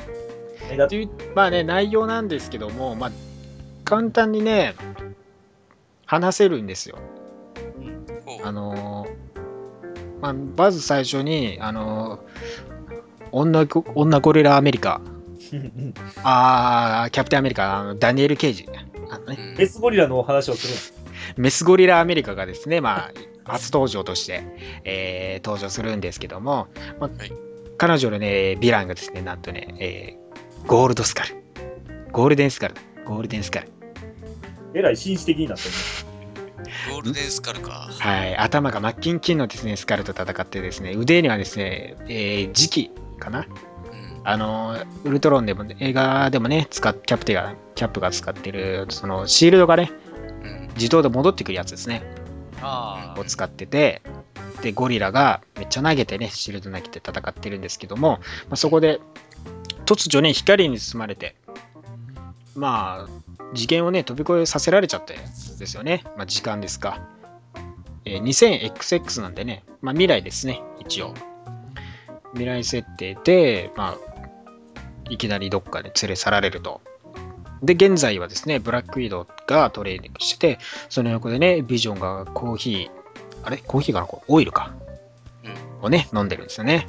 [0.88, 3.10] というまあね、内容なんですけども、まあ、
[3.84, 4.74] 簡単にね、
[6.06, 6.98] 話せるんですよ。
[8.44, 12.20] あのーまあ、まず最初に、あのー
[13.32, 15.00] 女ゴ女ゴリラアメリカ、
[16.24, 18.66] あーキャプテンアメリカ、あのダニエル・ケイジ、
[19.08, 19.56] あのね、うん。
[19.56, 21.04] メスゴリラのお話をする
[21.36, 23.10] メスゴリラアメリカがですね、ま
[23.44, 24.42] あ、初登場として、
[24.84, 26.66] えー登場するんですけども、
[26.98, 27.32] まあはい。
[27.78, 30.19] 彼女のね、ヴィランがですね、なんとね、えー
[30.66, 31.42] ゴールドスカル。
[32.12, 32.80] ゴールデンスカルだ。
[33.04, 33.68] ゴールデンスカル。
[34.74, 35.74] えらい紳士的になってる
[36.92, 37.88] ゴールデンスカルか。
[37.98, 44.20] はい、頭がマッキンキンのですね、スカルと戦ってですね、腕にはですね、えー磁気かなうん。
[44.24, 49.90] あの、ウルトロンでも、映画でもね、使っキャプテンが、キャップが使ってる、そのシールドがね、
[50.44, 50.68] うん。
[50.76, 52.02] 自動で戻ってくるやつですね。
[52.62, 54.02] あを使ってて、
[54.62, 58.18] で、ゴリラがめっちゃ投げてね、シールド投げて戦ってるんですけども、
[58.48, 59.00] まあ、そこで
[59.90, 61.34] 突如ね、光に包まれて、
[62.54, 66.04] まあ、次元をね、飛び越えさせられちゃってですよね。
[66.16, 67.00] まあ、時間ですか。
[68.04, 71.12] えー 2000XX なんでね、まあ、未来ですね、一応。
[72.34, 73.98] 未来設定で、まあ、
[75.08, 76.80] いきなりどっかで連れ去られると。
[77.60, 82.90] で、現在はですね、ブラックウィドウがトレーニングしてて、その横でね、ビジョンがコーヒー、
[83.42, 83.56] あれ？
[83.56, 84.08] コーヒーかな？
[84.28, 84.72] オイルか？
[85.82, 86.86] をね、飲んでるんですよね。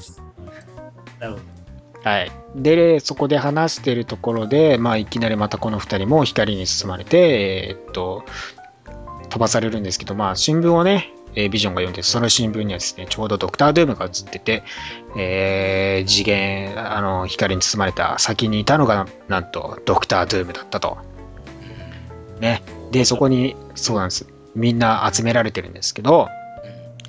[1.20, 1.40] なるほ
[2.04, 2.32] はい。
[2.56, 8.24] で、そこで話してるところで、まあ、いきなりまたこの2人も光に包まれて、えーっと、
[9.30, 14.64] 飛ばされるんですけど、まあ、新聞をね、えービジョンが読んで、その新聞にはですね、ちょうどドクター・ドゥームが映ってて、
[15.18, 20.98] えー次元、あの、光に包まれた先にいたのが、なんと、ドクター・ドゥームだったと。
[22.40, 22.62] ね。
[22.92, 24.28] で、そこに、そうなんです。
[24.56, 26.28] みんな集められてるんですけど、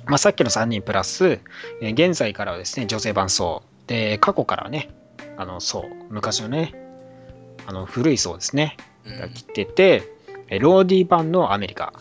[0.05, 1.39] まあ、さっきの3人プラス、
[1.81, 3.63] えー現在からはですね、女性版層。
[3.87, 4.89] で、過去からはね、
[5.37, 6.73] あの層、昔のね、
[7.65, 9.19] あの古い層ですね、うん。
[9.19, 10.03] が来てて、
[10.49, 11.93] えーローディ版のアメリカ。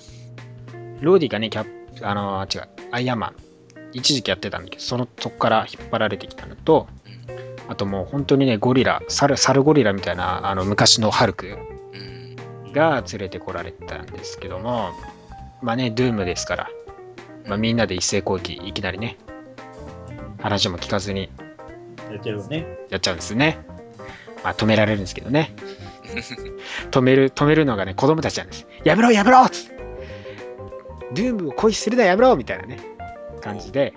[1.00, 1.66] ローディがね、キャ
[2.02, 3.34] あのー違う、アイアンマン。
[3.92, 6.88] 一時期やってたんだけど、そのそこから引っ張られてきたのと、
[7.68, 11.58] あともう本当にね、ゴリラ、サルサルゴリラみたいな、あの昔のハルク
[11.92, 12.72] うん。
[12.72, 14.90] が連れてこられたんですけども、
[15.62, 16.70] まあね、ドゥームですから、
[17.46, 19.16] まあ、みんなで一斉攻撃、いきなりね、
[20.40, 21.41] 話も聞かずにど。
[22.12, 22.66] やっちゃうよね。
[22.90, 23.58] やっちゃうんですね。
[24.44, 25.54] まあ、止められるんですけどね。
[26.90, 28.66] 止める、止めるのがね、子供たちなんです。
[28.84, 29.70] やめろ、やめろっつ
[31.14, 32.78] ドゥームを恋するな、やめろみたいなね、
[33.40, 33.94] 感じで、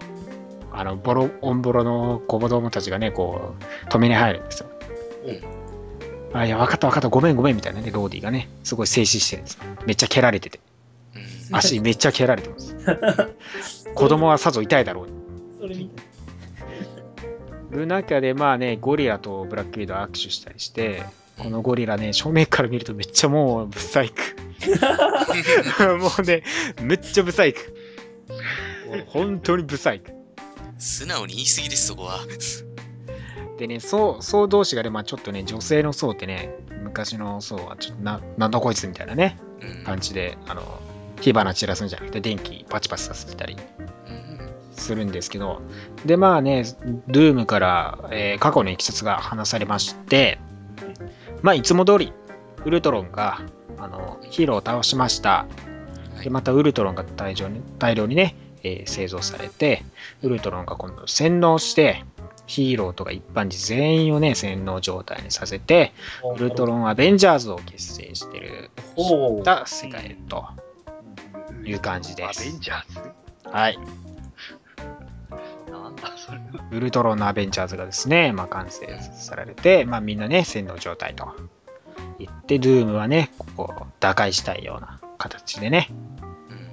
[0.72, 3.56] あの、ボロ、オンボロの子供たちがね、こ
[3.88, 4.70] う、止めに入るんですよ。
[6.34, 9.60] あ、いや、分かった分かった、ごめんごめんみたいなね、ローディがね、すごい静止してるんです。
[9.86, 10.60] めっちゃ蹴られてて、
[11.16, 11.56] うん。
[11.56, 12.76] 足めっちゃ蹴られてます。
[13.96, 15.14] 子供はさぞ痛いだろうに。
[15.62, 16.15] それ見て。
[17.76, 21.04] る中でまあねゴリラとブラックウィドウ握手したりして
[21.38, 24.22] このゴリラね正面から見るとめっちゃもうブサイク
[26.00, 26.44] もうね
[26.82, 27.76] めっちゃブサイク
[29.08, 30.12] 本当にブサイク
[30.78, 32.20] 素直に言い過ぎです、そこは。
[33.58, 39.84] でね層層同士がね、まあ、ちょっとね女性の層ってね昔の層はちょっとななんだこいつみたいなねうん。
[39.86, 40.62] 感じであの
[41.22, 43.56] 火花散らすんじゃなくて電気パチパチさせてたり。
[43.80, 43.95] うん
[44.76, 45.62] するんですけど、
[46.06, 46.64] で、まあね、
[47.08, 50.40] ドゥームから、えー過去のいきさつが話されまして、
[51.42, 52.14] まあ、いつも通り、
[52.66, 53.42] ウルトロンが、
[53.78, 55.46] あの、ヒーローを倒しました。
[56.24, 59.84] で、またウルトロンが大量に大量にね、えー製造されて、
[60.22, 62.04] ウルトロンが今度洗脳して、
[62.48, 65.94] ヒーローとか一般人全員をね、洗脳状態にさせて、
[66.36, 70.46] ウルトロンアベンジャーズを結成してる、おーた世界へと
[71.64, 73.00] いう感じですアベンジャーズ？
[73.50, 73.80] はい。
[76.02, 76.40] なんだそれ。
[76.72, 81.34] ウルトロンのアベンジャーズがですね、まあ、完成されて、まあ、みんなね、洗脳状態と
[82.20, 85.90] 言って、ドゥームはね、ここを打開したいような形でね、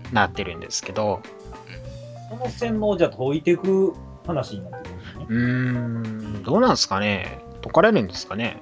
[0.07, 1.23] うんなってるんですけど、
[2.31, 3.95] この洗脳をじゃあ解いていく
[4.27, 5.27] 話になってくるんですね？
[5.29, 5.39] うー
[6.41, 7.41] ん、どうなんですかね？
[7.63, 8.61] 解かれるんですかね？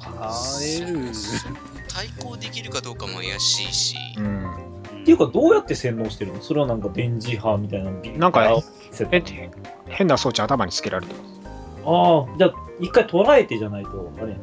[0.00, 1.12] 変える。
[1.88, 4.50] 対抗できるかどうかも怪しいし、うん。
[5.02, 6.40] っていうか、どうやって洗脳してるの？
[6.40, 9.22] それはなんか電磁波みたいなのなんかえ
[9.88, 11.40] 変な装置頭につけられてます。
[11.84, 14.36] ああ、じゃあ、一回捉えてじゃないと、あれ。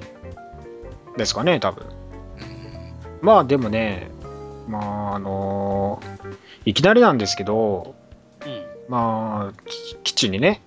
[1.17, 1.86] ですかね、多分。
[1.86, 1.93] うん
[3.22, 4.12] まあ、でもね、
[4.67, 6.02] まあ、あの
[6.65, 7.95] いきなりなんですけど、
[8.45, 8.65] うん。
[8.89, 10.62] まあ、き基地にね、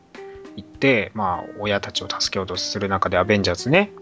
[0.57, 3.93] 行って、まあ、親たちを助けようとする中で、アベンジャーズね、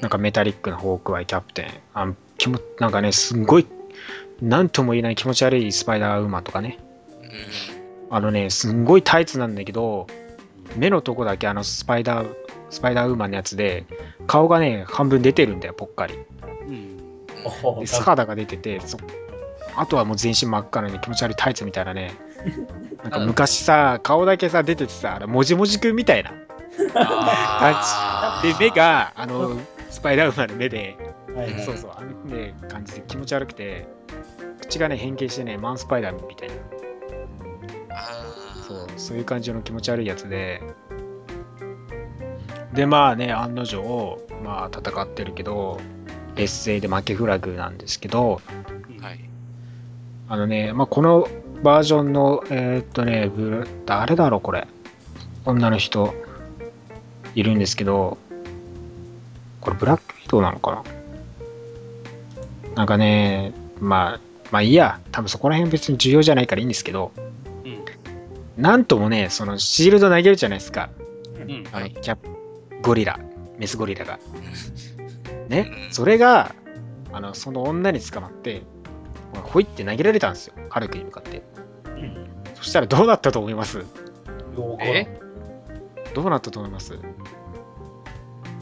[0.00, 3.66] なんかメタリックなホークアイキャプテン、あ気もなんかね、すんごい、
[4.40, 6.78] なんとも言えない気持ち悪いスパイダーウーマンとかね、
[8.10, 10.06] あのね、すんごいタイツなんだけど、
[10.76, 12.34] 目のとこだけあのスパイダー、
[12.70, 13.86] スパイダーウーマンのやつで、
[14.26, 16.14] 顔がね、半分出てるんだよ、ぽっかり。
[16.66, 16.96] うん。
[17.80, 18.98] で、素肌が出てて、そ
[19.76, 22.14] あとはもう全身真っ赤なね、気持ち悪いタイツみたいなね。
[23.02, 26.32] なんか昔さ、顔だけさ、出ててさ、あれもじもじくんみたいな。
[28.42, 29.58] で、目が、あの、
[29.90, 30.96] スパイダーウーマンの目で、
[31.34, 33.86] はいうんそうそう、あのね、感じで気持ち悪くて、
[34.60, 36.54] 口がね、変形してね、マンスパイダーみたいな。
[37.90, 38.08] あ
[38.66, 40.62] そう、そういう感じの気持ち悪いやつで。
[42.72, 45.80] で、まあね、案の定、まあ戦ってるけど、
[46.36, 48.40] 劣勢で負けフラグなんですけど、
[49.02, 49.06] あ。
[49.06, 49.20] はい。
[50.28, 51.28] あのね、まあこの
[51.62, 54.66] バージョンの、えーっとね、ブル誰だろう、これ。
[55.44, 56.12] 女の人、
[57.34, 58.18] いるんですけど、
[59.60, 60.95] これブラックウィドウなのかな？
[62.76, 64.20] なんかね、まあ、
[64.52, 67.10] まあいいや、多分そこら辺別に重要じゃないからいいんですけど、
[67.64, 68.62] うん。
[68.62, 70.90] なんともね、そのシールド投げるじゃないですか。
[71.40, 71.64] うん。
[71.72, 72.16] あの、はいキャ
[72.82, 73.18] ゴリラ、
[73.58, 74.20] メスゴリラが。
[75.48, 75.70] ね。
[75.86, 75.92] う、ん。
[75.92, 76.54] それが、
[77.12, 78.62] あの、その女に捕まって、
[79.32, 81.42] ほいって投げられたんですよ、ハルクに向かって。
[82.54, 83.84] そしたらどうなったと思います？
[84.80, 85.20] え？
[86.14, 86.98] どうなったと思います？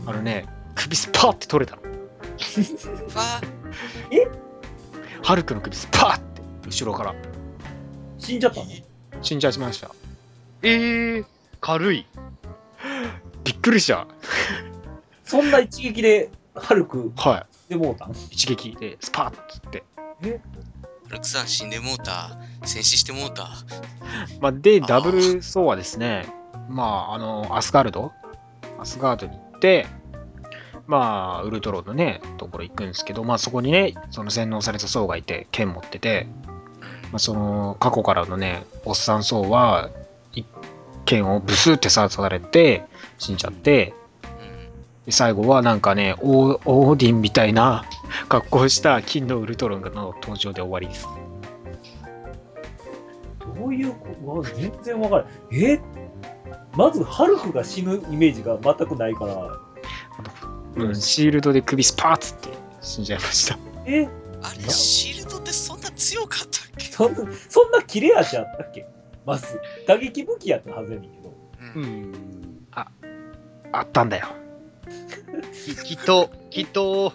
[0.06, 1.82] あのね、首スパーって取れたの。
[3.74, 7.14] わハルクの首スパーって、後ろから。
[8.18, 8.66] 死んじゃったの？
[9.22, 9.90] 死んじゃいました。
[10.62, 11.24] えー、
[11.60, 12.06] 軽い。
[13.44, 14.06] びっくりした。
[15.24, 18.08] そんな一撃で、ハルクはでもうた。
[18.30, 19.82] 一撃でスパーッつって。
[21.08, 22.38] ルクさん死んでもうた？
[22.64, 23.48] 戦死してもうた？
[24.40, 26.26] まあ、で、ダブルソーはですね、
[26.68, 28.12] まあ、あの、アスガルド
[28.78, 29.86] アスガードに行って、
[30.86, 36.26] まあ、ウルトロンのね、ところ行くんですけど、まあ、そこにね、その洗脳されたソーがいて、剣持ってて、
[37.10, 39.90] まあ、その、過去からのね、おっさんソーは、
[40.32, 40.46] 一
[41.04, 42.84] 剣をブスって刺されて、
[43.18, 44.04] 死んじゃって、うん
[45.04, 47.84] で最後はなんかね、オーオーディンみたいな
[48.30, 51.06] 格好をした金のウルトロンの登場で終わりです。
[53.54, 53.94] どういう
[54.56, 55.26] 全然わからん。
[55.52, 55.78] え？
[56.74, 59.58] まず、ハルクが死ぬイメージが全くないから、
[60.76, 62.48] うん、シールドで首スパーツって
[62.80, 63.58] 死んじゃいました。
[63.86, 64.08] え？
[64.42, 66.84] あれ、シールドってそんな強かったっけ？
[66.84, 68.86] そんな、そんな切れ味あったっけ？
[69.24, 71.34] まず、打撃武器やったはずやねんけど。
[71.76, 71.82] うん
[72.12, 72.14] ん。
[72.72, 72.88] あ、
[73.72, 74.26] あったんだよ。
[75.52, 77.12] ききっと、きっと、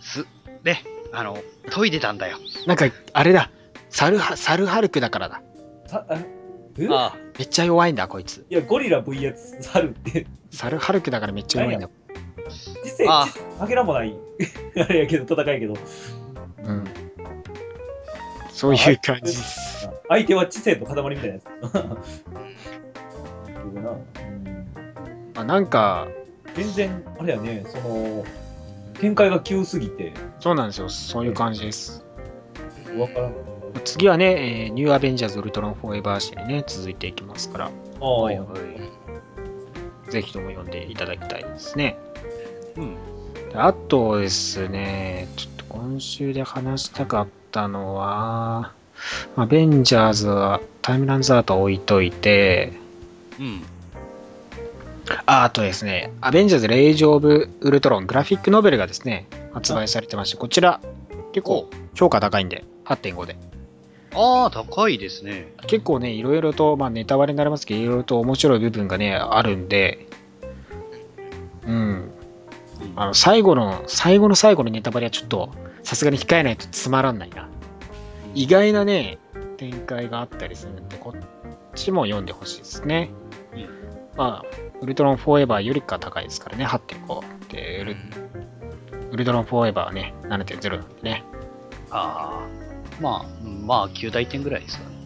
[0.00, 0.26] す、
[0.64, 1.38] ね、あの、
[1.70, 2.38] 研いでたんだよ。
[2.66, 3.50] なんか、あれだ。
[3.88, 5.42] サルハ、サルハルクだからだ。
[5.86, 6.14] さあ
[6.90, 8.44] あ、めっちゃ弱いんだ、こいつ。
[8.50, 11.88] いや、ゴリラ VS サルって、サルハルクだからめっちゃ弱いんだ。
[12.84, 13.26] 実際、あ
[13.58, 14.14] かけらもない、
[14.76, 15.74] あれやけど、戦いやけど、
[16.64, 16.84] うん。
[18.50, 19.88] そういう感じです。
[20.08, 21.44] 相手は知性の塊みたいなやつ。
[25.38, 26.08] あ、なんか、
[26.54, 28.24] 全然、あれやね、その、
[28.98, 30.88] 展開が急すぎて、そうなんですよ。
[30.88, 32.04] そういう感じです。
[32.96, 33.34] わからん。
[33.84, 38.46] 次はね、えーニューアベンジャーズ・ウルトロン・フォーエバーシにね、続いていきますから、ああ、はいは
[40.08, 40.10] い。
[40.10, 41.98] ぜひとも読んでいただきたいですね。
[42.76, 42.94] うん。
[43.50, 48.72] であとですね、ちょっと今週で話したかったのは、
[49.36, 52.72] アベンジャーズはタイムランズアートは置いといて、
[53.38, 53.62] うん。
[55.26, 60.80] ああとですね、アベンジャーズ・レイジ・オブ・ウルトロン、グラフィックノベルがですね、発売されてまして、こちら、
[61.32, 63.36] 結構評価高いんで、8.5で。
[64.14, 65.52] ああ、高いですね。
[65.66, 70.25] 結構ね、いろいろと、まあネタバレになりますけど、いろいろと面白い部分がね、あるんで、うん。
[72.96, 75.50] あの、最後の、最後の最後のネタバレはちょっと、
[75.82, 77.48] さすがに控えないとつまらんないな。
[78.34, 79.18] 意外なね、
[79.56, 81.20] 展開があったりするんで、こっ
[81.74, 83.10] ちも読んでほしいですね。
[83.54, 83.68] うん
[84.16, 84.44] まあ、
[84.80, 87.22] ウルトロンフォーエバーよりか高いですからね、8.5。
[87.52, 87.96] で、ウル
[89.12, 91.24] ウルトロンフォーエバーはね、7.0なんでね。
[91.90, 92.66] ああ。
[93.00, 94.96] まあ、うんまあ、9大点ぐらいですかね。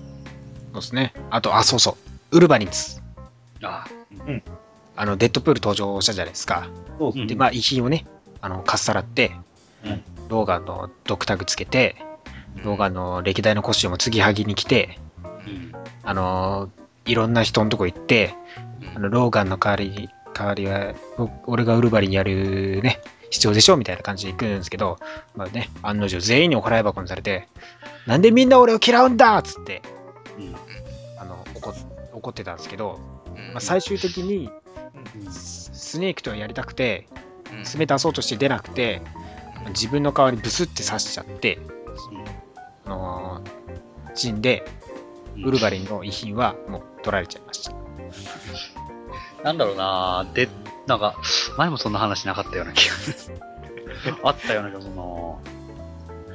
[0.73, 1.13] そうですね。
[1.31, 1.97] あと、あ、そうそ
[2.31, 2.37] う。
[2.37, 3.01] ウルバリンズ。
[3.63, 4.60] ああ。
[5.01, 6.69] あの、デッドプール登場したじゃないですか。
[6.99, 8.05] そうで、まあ、遺品をね、
[8.43, 9.33] あの、かっさらって、
[9.83, 10.03] うん。
[10.29, 11.97] ローガンのドクタグつけて、
[12.63, 15.73] ローガンの歴代のコスチュームを継ぎはぎに来て、うん。
[16.03, 18.35] あのーいろんな人のとこ行って、
[18.95, 24.99] あのローガンの代わりに、代わりは、お俺がウルバリンやるね、必要でしょみたいな感じで行くんですけど、
[25.35, 27.49] まあね、案の定全員にお払い箱にされて、
[28.07, 29.81] なんでみんな俺を嫌うんだっつって、
[30.39, 30.55] うん。
[31.19, 31.75] あの、怒っ
[32.13, 33.53] 怒ってたんですけど、うん。
[33.53, 34.60] まあ、最終的にうん
[35.31, 37.07] ススネークとやりたくて、
[37.53, 39.03] うん爪出そうとして出なくて、
[39.71, 41.59] 自分の代わりにブスって刺しちゃって、
[42.85, 43.51] あのー
[44.15, 44.65] 死んで、
[45.45, 47.75] ウルバリンの遺品はもう取られちゃいました。
[49.45, 50.49] なんだろうなで、
[50.87, 51.15] なんか、
[51.57, 53.37] 前もそんな話なかったような気がする。
[54.23, 55.03] あったような気がするな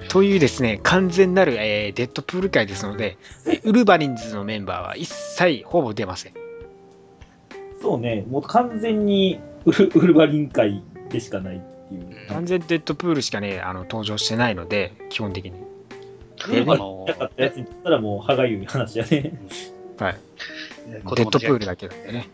[0.09, 6.33] というですね、完全なる、えーデッドプール界ですので、えーウルヴァリンズのメンバーは一切ほぼ出ません。
[7.85, 12.27] そうね、もう完全にウルウルヴァリン界でしかないっていう。
[12.29, 15.51] 完全デッドプールしかね、あの登場してないので、基本的に。
[15.51, 19.33] ウルヴァリンなかったやつにったらもう歯がゆい話やね。
[19.99, 20.17] はい。
[20.87, 22.27] デッドプールだけなんでね。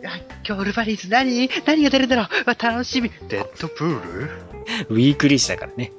[0.00, 0.12] いや
[0.46, 1.50] 今日ウルヴァリンズ何？
[1.66, 2.26] 何が出るんだろう？
[2.48, 4.30] わ楽しみデッドプール？
[4.88, 5.92] ウィークリー誌だからね。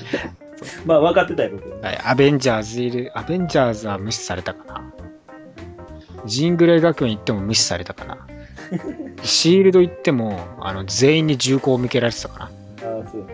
[0.86, 1.82] まあ分かってたやろうけどね。
[1.82, 2.00] はい。
[2.02, 4.92] アベンジャーズいる、アベンジャーズは無視されたかな。
[6.26, 8.18] ジングレイ学園行っても無視されたかな。
[9.22, 12.44] シールド行っても、あの、全員に銃口を向けられてたかな。
[12.44, 12.50] あ
[13.04, 13.26] あ、そう。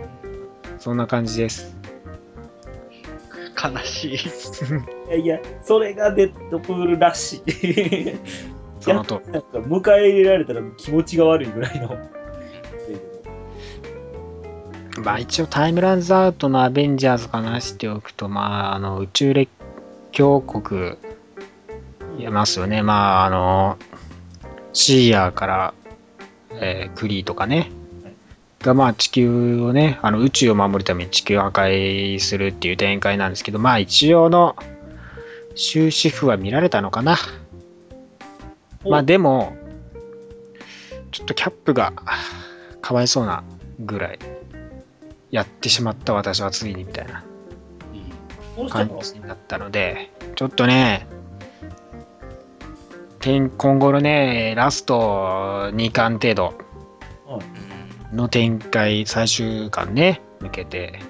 [0.78, 1.76] そんな感じです。
[3.62, 4.18] 悲しいい
[5.10, 8.14] やいや、それがデッドプールらしい。
[8.80, 11.96] そのと、なんか迎え入れられたら気持ちが悪いぐらいの。
[15.02, 19.48] まあ一応タイムランズアウトのアベンジャーズかなしておくと、まあ、あの、宇宙列
[20.12, 20.96] 強国
[22.18, 22.82] いますよね。
[22.82, 23.78] まあ、あの、
[24.72, 25.74] シーアーから、
[26.60, 27.70] えークリーとかね、
[28.62, 34.56] がまあ地球をね、あの宇宙を守るために地球を破壊するっていう展開なんですけど、まあ一応の
[35.54, 37.16] 終止符は見られたのかな。
[38.84, 39.56] まあでも、
[41.12, 41.92] ちょっとキャップが
[42.80, 43.44] かわいそうな
[43.80, 44.18] ぐらい
[45.30, 47.24] やってしまった私はついにみたいな
[48.68, 51.17] 感じになったので、ちょっとね、展
[53.20, 56.54] 今後のね、ラスト2巻程度
[57.26, 61.00] うんの展開、最終巻ね、向けて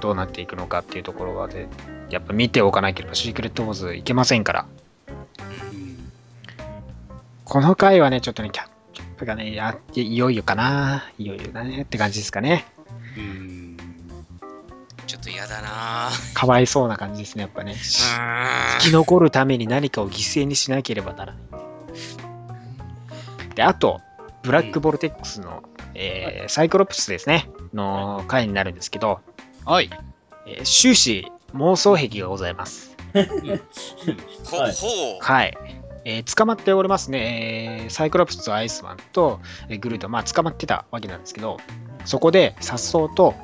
[0.00, 1.66] どうなっていくのかっていうところはで、
[2.10, 4.66] やっぱ見ておかなければシークレットウォーズいけませんから。
[7.44, 8.68] この回はね、ちょっとね、キャッ
[9.16, 11.10] プがね、やいよいよかな。
[11.18, 12.66] いよいよだねって感じですかね。
[13.16, 13.65] うん
[15.16, 16.34] ちょっと嫌だなぁ。
[16.34, 17.74] かわいそうな感じですね、やっぱね。
[17.74, 21.42] 生き残るために何かを犠牲にしなければならない。
[23.54, 24.00] で、あと、
[24.42, 25.62] ブラックボルテックスの、
[25.94, 29.20] えーサイクロプスですね、の回になるんですけど、
[29.64, 29.90] はい
[30.46, 32.94] えー終始妄想癖がございます。
[34.44, 34.74] ほ、はい。
[35.20, 35.58] はい。
[36.04, 39.40] えー捕まっておりますね、えーサイクロプスとアイスマンと、
[39.70, 41.56] えーグルート、まあ捕まってたわけなんですけど、
[42.04, 43.34] そこで、さっそうと、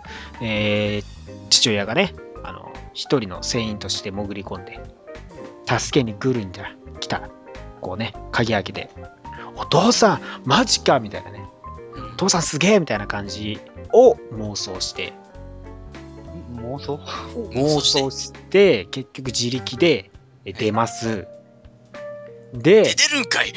[0.43, 1.22] えー
[1.53, 4.81] 父親がね、あの、一人の船員として潜り込んで、
[5.67, 7.29] 助けに来るんじゃ、来た。
[7.81, 8.91] こうね、鍵開けて、
[9.57, 11.45] お父さん、マジかみたいなね、
[12.15, 13.61] お父さんすげえみたいな感じ
[13.93, 15.13] を妄想して、
[16.57, 16.99] 妄想？
[17.51, 20.11] 妄想して、結局自力で
[20.45, 21.27] え出ます。
[22.53, 23.53] で出、てるんかい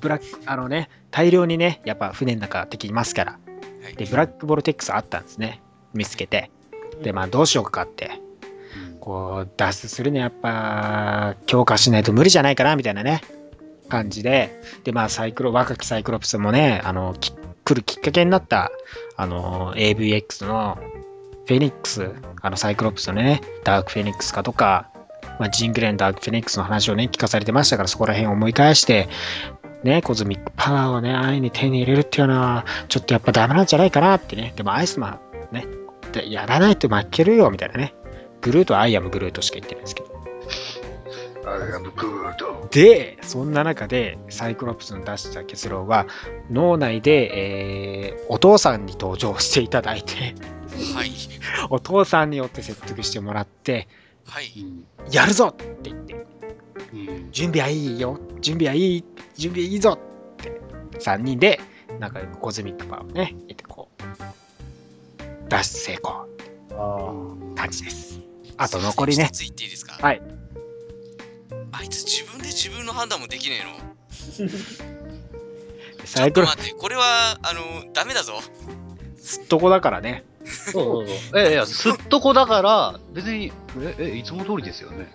[0.00, 3.32] ブラック、あのね、大量にね、やっぱ船の中敵いますから。
[3.32, 3.38] は
[3.90, 5.60] いで、ブラックボルテックスあったんですね。
[5.94, 6.50] 見つけて。
[7.02, 8.10] で、まあどうしようかって。
[9.00, 13.22] こう、脱出するにはやっぱ、強化しないと無理じゃないかな、みたいなね、
[13.88, 14.60] 感じで。
[14.84, 17.14] で、まあサイクロ、若きサイクロプスもね、あの、
[17.64, 18.70] 来るきっかけになった、
[19.16, 20.78] あの、AVX の
[21.46, 22.10] フェニックス、
[22.42, 24.90] あのサイクロプスのね、ダークフェニックスかとか、
[25.38, 29.08] まあ、ジーン・グレイのダークフェニックスの話をね、聞かされてましたから、そこら辺を思い返して、
[29.82, 34.52] ね、コズミックパワーをね、安易に手に入れるっていうのは、ちょっとやっぱダメなんじゃないかなってね。
[34.56, 35.18] でもアイスマ
[35.52, 35.66] ン、ね、
[36.10, 37.94] でやらないと負けるよ、みたいなね。
[38.40, 40.20] グルートは I am Groot しか言ってないですけど。
[42.70, 46.06] で、そんな中でサイクロプスの出した結論は、
[46.50, 50.34] 脳内で、えーお父さんに登場していただいて、
[50.94, 51.10] はい。
[51.68, 53.88] お父さんによって説得してもらって、
[54.24, 54.52] はい。
[54.56, 56.14] うんやるぞって言って、
[56.92, 59.04] うん準備はいいよ、準備はいい、
[59.36, 60.60] 準備いいぞって、
[60.98, 61.60] 3人で、
[61.98, 64.02] なんかコズミックパワーをね、てこう、
[65.50, 66.26] 脱出成功
[66.72, 68.20] あ感じです。
[68.56, 69.98] あと残りね一、つ言っていいですか？
[70.00, 70.22] はい。
[71.72, 74.50] あいつ自分で自分の判断もできねえの。
[76.04, 78.34] サイクロちょっと待って、これは、あの、ダメだぞ。
[79.16, 81.40] すっとこだからね、そうそうそう。
[81.40, 85.12] えいや、すっとこだから、別に、え、え、いつも通りですよね。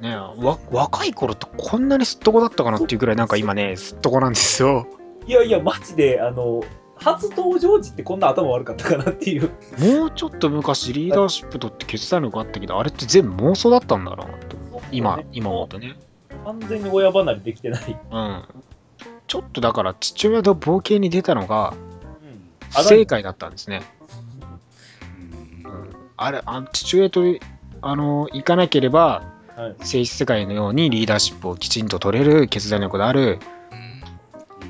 [0.00, 4.86] ねわ若い頃ってこんなにすっとこだったかなっていうぐらい、なんか今ね、すっとこなんですよ。
[5.26, 6.62] いやいや、マジで、あの、
[7.02, 9.50] 初登場時ってこんな頭悪かったかなっていう。
[9.78, 14.56] もうちょっと昔リーダーシップ取って決断力あったけど、あれって全部妄想だったんだなって。
[14.90, 15.96] 今、今思うとね。
[16.44, 17.98] 完全に親離れできてない。
[18.10, 18.44] うん。
[19.26, 21.74] ちょっとだから父親と冒険に出たのが
[22.74, 23.82] あ不正解だったんですね。
[25.64, 27.22] うん、あれあ父親と
[27.80, 29.22] あの行かなければ
[29.56, 33.38] はい性質世界のようにリーダーシップをきちんと取れる決断力のあるうん。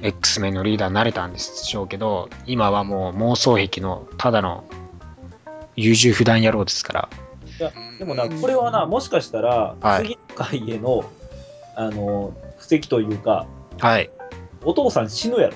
[0.03, 4.64] X メンのリーダーになれたんでしょうけど今はもう妄想癖のただの
[5.76, 7.09] 優柔不断野郎ですから
[7.59, 7.72] いや
[8.03, 11.05] でもな、これはな、もしかしたら、はい次の回への、
[11.76, 13.46] あの、布石というか、
[13.78, 14.11] はい。
[14.64, 15.55] お父さん死ぬやろ。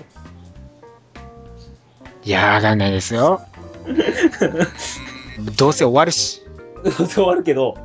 [2.22, 3.40] いやー、わかんないですよ。
[5.56, 6.42] どうせ終わるし。
[6.84, 7.76] どうせ終わるけど、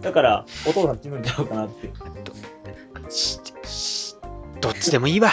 [0.00, 1.90] だから、お父さん死ぬんちゃうかなって。
[4.60, 5.30] どっちでもいいわ。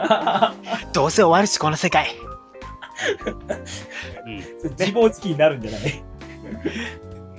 [0.92, 2.08] どうせ終わるし、この世界。
[4.78, 6.04] 自暴自棄になるんじゃない？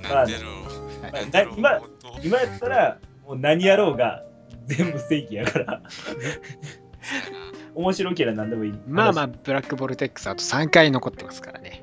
[0.02, 1.12] なんでろう。
[1.12, 1.80] なんだろう今
[2.22, 4.22] 今やったら、もう何やろうが、
[4.66, 5.82] 全部正義やから、
[7.74, 8.74] 面白ければ何でもいい。
[8.86, 11.82] まあまあ、ブラックボルテックスあと3回残ってますからね。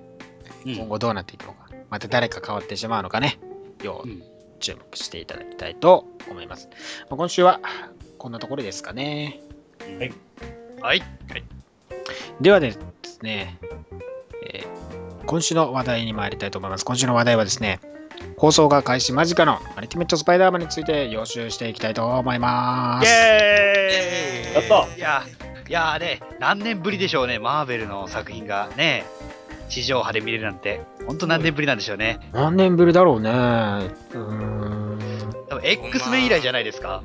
[0.66, 1.68] 今後どうなっていくのか。
[1.90, 3.40] また誰か変わってしまうのかね。
[3.84, 4.24] 要うん
[4.60, 6.70] 注目していただきたいと思います。
[7.10, 7.60] まあ今週は
[8.20, 9.40] こんなところですかね。
[10.00, 10.14] はい。
[10.82, 11.04] はい。
[12.40, 12.80] ではです
[13.22, 13.58] ね、
[14.52, 14.82] えー
[15.28, 16.84] 今週の話題に参りたいと思います。
[16.84, 17.80] 今週の話題はですね、
[18.38, 23.10] 放送が開始間近のアルティメットスパイダーマンについて予習していきたいと思いまイす。
[23.14, 25.24] エーイやったいや、
[25.70, 29.06] いやーね、何年ぶりでしょうね、マーベルの作品がね、
[29.70, 32.20] 地上波で見れるなんて、ほんと何年ぶりなんでしょうね。
[32.34, 33.30] 何年ぶりだろうね。
[33.30, 35.00] うーん。
[35.50, 37.04] 多分 X メン以来じゃないですか。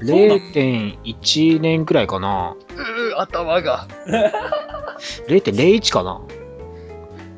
[0.00, 2.56] 0.1年くらいかな。
[2.74, 3.86] うー、頭が。
[5.28, 6.20] 0.01かな。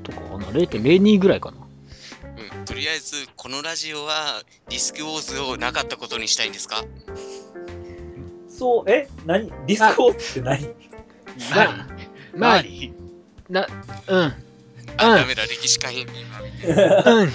[0.03, 0.47] とかかな。
[0.47, 1.59] 0.02ぐらいかな。
[1.59, 6.85] うんとりあえず、このラジオはディスクウォーズをなかったことにしたいんですか？
[8.49, 9.09] そう、え？
[9.27, 9.51] 何？
[9.67, 10.65] ディスコースって何？
[11.55, 11.87] まあ、
[12.37, 12.95] まあ、何
[13.49, 13.67] な、
[14.09, 14.35] うん。
[14.99, 16.07] あ、ダメだ、歴史会員。
[16.07, 17.33] うん。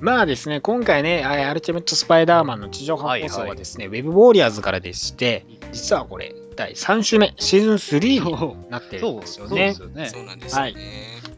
[0.00, 10.16] まあですね、今回ね、あアルティメット・スパイダーマンの地上波放送はですね、ウェブ・ウォーリアーズからでして、実はこれ、第3週目、シーズン3になってるんそうですよねそうです。
[10.16, 10.22] よね。
[10.22, 10.74] そうなんですよね。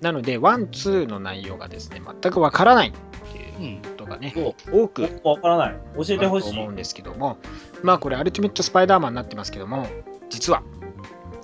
[0.00, 2.92] なので、1、2の内容がですね、全くわからないっ
[3.32, 3.82] ていううん。
[3.82, 5.76] ことがね、そう多くわからない。
[5.96, 6.54] 教えてほしい。
[6.54, 7.38] と思うんですけども、
[7.82, 9.86] まあこれ、アルティメット・スパイダーマンになってますけども、
[10.30, 10.62] 実は、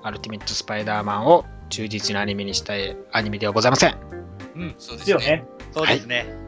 [0.03, 3.97] アルティメット・スパイダーマンを忠実なアニメにしたいアニメではございません。
[4.79, 5.27] そうですよね。
[5.27, 5.45] ね。
[5.73, 6.27] そうですね。
[6.41, 6.44] い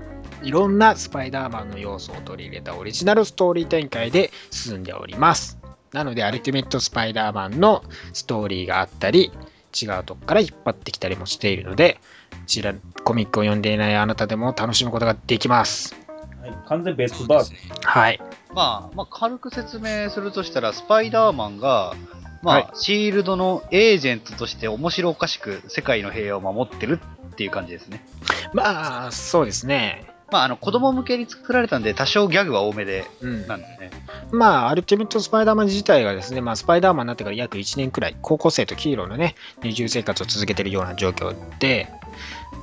[0.51, 5.59] ろんなスパイダーマンの要素を取り入れたオリジナルストーリー展開で進んでおります。
[5.93, 7.82] なので、アルティメット・スパイダーマンの
[8.12, 9.32] ストーリーがあったり、
[9.80, 12.01] 違うとこから引っ張ってきたりもしているので、
[12.47, 12.74] 知ら
[13.05, 15.95] コミックを読んでいないあなたでも楽しむことができます。
[16.41, 17.74] はい、完全ベスそうトバージですね。
[17.82, 18.20] はい。
[18.55, 21.95] まあ、まあ、軽く説明するとしたら、スパイダーマンが、
[22.43, 27.01] まあ、はいシールドのエージェントとして面白おかしく世界の平和を守ってる
[27.32, 28.07] っていう感じですね。
[28.53, 30.15] まあ、そうですね。
[30.30, 33.46] まあ、あの、子供向けに作られたんで、多少ギャグは多めで、うん。
[33.46, 33.90] なんですね。
[34.32, 41.88] まあ、アルティメット・スパイダーマン自体がですね、まあ、スパイダーマンになってから約1年くらい、高校生とヒーローのね、二重生活を続けているような状況で、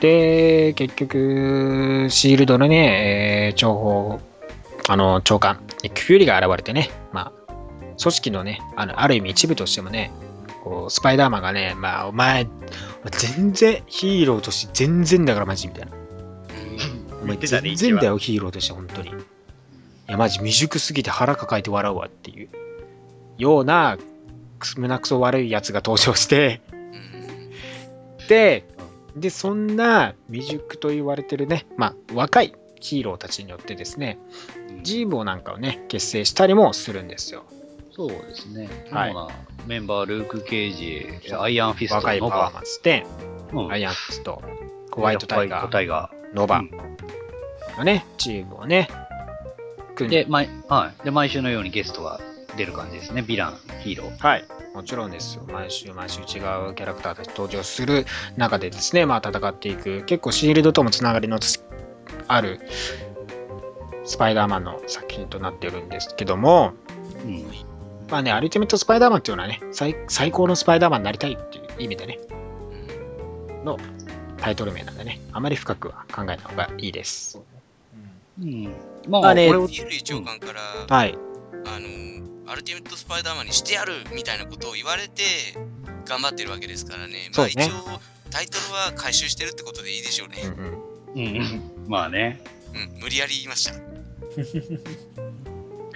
[0.01, 4.20] で、結局、シールドのね、えー情報、
[4.89, 7.43] あの、長官、ニック・フューリーが現れてね、まあ、
[7.97, 10.11] 組織のね、あのある意味一部としてもね、
[10.64, 12.47] こうスパイダーマンがね、まあ、お前、
[13.11, 16.03] 全然ヒーローとして全然だからマジみたいな。
[17.24, 19.10] お前全然だよ、ヒーローとして、本当に。
[19.10, 19.14] い
[20.08, 22.50] や、マジ未熟すぎて腹抱えて笑うわっていう。
[23.38, 23.98] ような、
[24.78, 28.28] 胸くそ悪いやつが登場して、うん。
[28.28, 28.66] で、
[29.16, 34.20] で、そんな未熟と言われてるね、まあ、若いヒーローたちによってですね、
[34.84, 37.46] ジーボーなんかをね、結成したりもするんですよ。
[37.92, 38.68] そうですね。
[38.92, 39.16] はい。
[39.68, 41.08] メンバー、ルーク・ケイジ、
[41.40, 43.06] アイアンフィスト、ノ若いパフォーバ、マンスで、
[43.54, 43.72] うん。
[43.72, 44.42] アイアンフィスト、
[44.96, 46.72] ホワイトタイガー、ガノバうん
[47.78, 48.88] のね、チームをね、
[49.96, 50.12] 組ー。
[50.12, 51.06] んでで、毎はい。
[51.06, 52.20] で、毎週のようにゲストが
[52.56, 53.22] 出る感じですね。
[53.22, 54.18] ヴィラン、ヒーロー。
[54.20, 54.46] はい。
[54.76, 55.44] もちろんですよ。
[55.52, 58.06] 毎週毎週違うキャラクターたち登場する
[58.38, 61.64] 中でですね、まあ戦っていく、結構シールドともつながりのつ
[62.28, 62.60] ある
[64.06, 66.74] スパイダーマンの作品となっているんですけども、
[67.24, 67.46] うん。
[68.10, 72.20] まあね、アルティメットスパイダーマンっていうのはね、最最高のスパイダーマンになりたいっていう意味でね、
[73.64, 73.78] の
[74.44, 77.39] タイトル名なんでね、あまり深くは考えた方がいいです。
[78.41, 78.64] うん。
[79.08, 80.60] まあ、まあねこれをフューリー長官から、
[80.94, 81.18] はい。
[81.66, 85.24] あの、アルティメット・スパイダーマンにしてやるみたいなことを言われて、
[86.06, 87.32] 頑張ってるわけですからね。
[87.38, 88.00] まあ一そうね応、
[88.32, 90.41] タイトルは回収してるってことでいいでしょううんね。
[91.16, 91.88] うんうん。
[91.88, 92.41] まあね。
[92.74, 93.76] うん、無理やり言いました。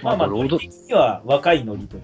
[0.02, 2.02] まあまあ、ロード的には若いノリという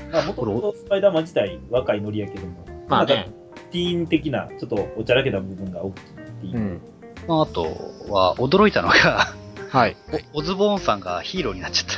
[0.00, 3.28] か、まあ、もともとスパイダーマン自体若いノリやけども、まあね
[3.74, 6.04] ティーン的な、ちょっとおちゃらけた部分が大きいっ
[6.40, 6.60] ていうう。
[6.60, 6.80] ん。
[7.26, 7.62] まあ、あと
[8.08, 9.34] は、驚いたのが、
[9.68, 9.96] はい。
[10.32, 11.90] おオズボーンさんがヒーローになっちゃっ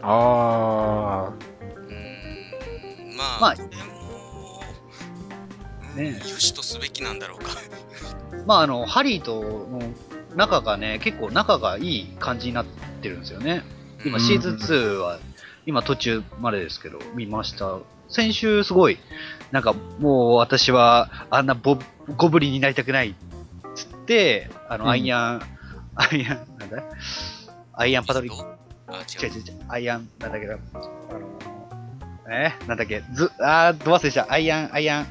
[0.00, 0.06] た。
[0.06, 3.72] あうーん、まあ、まあこれも、
[5.96, 7.50] うんね良しとすべきなんだろうか。
[8.46, 9.82] まあ、あの、ハリーとの
[10.36, 12.66] 仲がね、結構仲がいい感じになっ
[13.02, 13.64] てるんですよね。
[14.04, 15.18] 今、うんシーズン2は、
[15.66, 17.78] 今途中までですけど、見ました。
[18.08, 18.98] 先週すごい、
[19.52, 21.78] なんかもう私はあんなボ
[22.16, 23.14] ゴブリンになりたくないっ
[23.74, 25.42] つって、あの、うんアイアン、
[25.96, 26.82] アイアン、なんだ？
[27.72, 28.44] アイアンパトリック、
[28.88, 29.30] あ、違う。
[29.30, 30.56] 違う違うアイアン、なんだっけど、あ
[31.14, 31.28] の、
[32.30, 32.52] え？
[32.66, 35.06] なんだっけ、ず、あー、ど忘れした、アイアン、アイアン、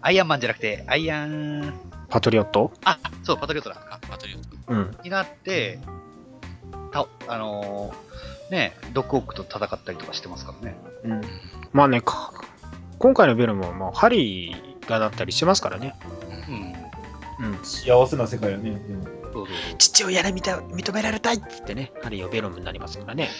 [0.00, 1.74] アイアンマンじゃなくて、アイアン、
[2.08, 2.72] パトリオット？
[2.84, 3.76] あ、そう、パトリオットだ。
[3.90, 4.48] あ、パトリオット。
[4.68, 4.96] うん。
[5.04, 5.78] になって、
[6.92, 10.76] たあのーね、ドッグオックと戦ったりとかしてますからね。
[11.04, 11.20] うん。
[11.72, 12.32] まあね、か
[13.00, 15.94] 今回のベルも、もうハリーがなったりしてますからね。
[17.40, 17.52] うん。
[17.52, 17.64] うん。
[17.64, 18.72] 幸せな世界やね。
[18.72, 19.76] でもそうそうそう。
[19.78, 23.30] 父親で認認められたいっつってね、ハリーをベロムになりますからね。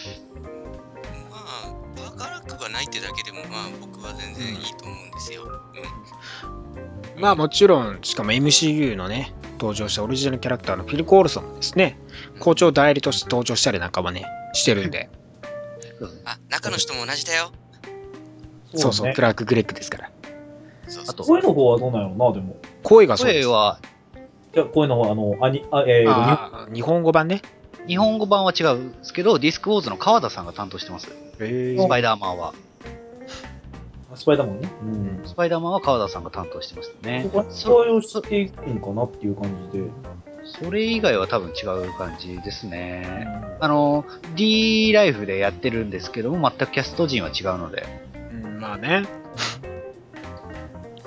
[1.29, 5.43] まあ、パーカーラックがないってだけでも、まあ、僕は全然いいと思うんですよ。
[5.43, 7.21] うん。
[7.21, 11.99] まあもちろん、しかも MCU のね、登場したオリジナルキャラクターのフィル・コールソンもですね、
[12.39, 15.11] 校長代理として登場したりなんかもね、してるんで、
[16.25, 17.51] あ、中の人も同じだよ。
[18.75, 20.11] そうそう、ねクラーク・グレッグですから。
[21.07, 22.57] あと声の方はどうなんやろな、でも。
[22.83, 23.47] 声がそうです。
[23.47, 23.79] 声は、
[24.53, 27.41] じゃあ、声の方は、あの、あに、あ、えー、日本語版ね。
[27.87, 31.09] 日本語版は違うんですけど、ディスクウォーズの川田さんが担当してます。
[31.39, 32.53] へスパイダーマンは。
[34.13, 34.69] スパイダーマンね。
[34.83, 35.21] うん。
[35.25, 37.29] スパイダーマンは川田さんが担当してますねそ。
[37.29, 39.85] こは使いをしていくんかなっていう感じで。
[40.43, 43.27] それ以外は多分違う感じですね。
[43.59, 44.05] あの、
[44.35, 48.10] D ライフでやってるんですけども、全くキャスト陣は違うので。
[48.61, 49.05] うん、まあね。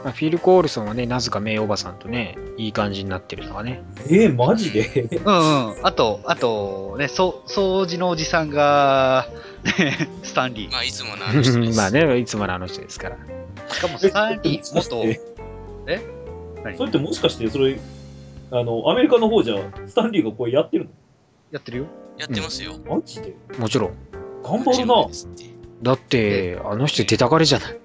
[0.05, 3.83] まあ、フィル・コールソンはね、なぜか名おばさんとね、いい感じになってるのはね。
[4.07, 5.09] えー、マジで？
[5.25, 5.87] うんうん。
[5.87, 9.27] あと、あと、ね、そ掃除のおじさんが、
[9.79, 10.73] ね、スタンリー。
[10.73, 11.77] まあ、いつものあの人です。
[11.81, 13.17] まあね、いつものあの人ですから。
[13.71, 15.21] しかもスタンリー、元、え
[16.77, 17.79] それってもしかして、それ、
[18.51, 20.91] あの、アメリカの方じゃ、スタンリーがこれやってる
[21.51, 21.87] やってるよ。
[22.19, 22.73] やってますよ。
[22.85, 23.35] のマジで？
[23.59, 23.93] もちろん。
[24.43, 25.07] 頑張るな。
[25.85, 27.78] だって、あの人出たがりじゃない。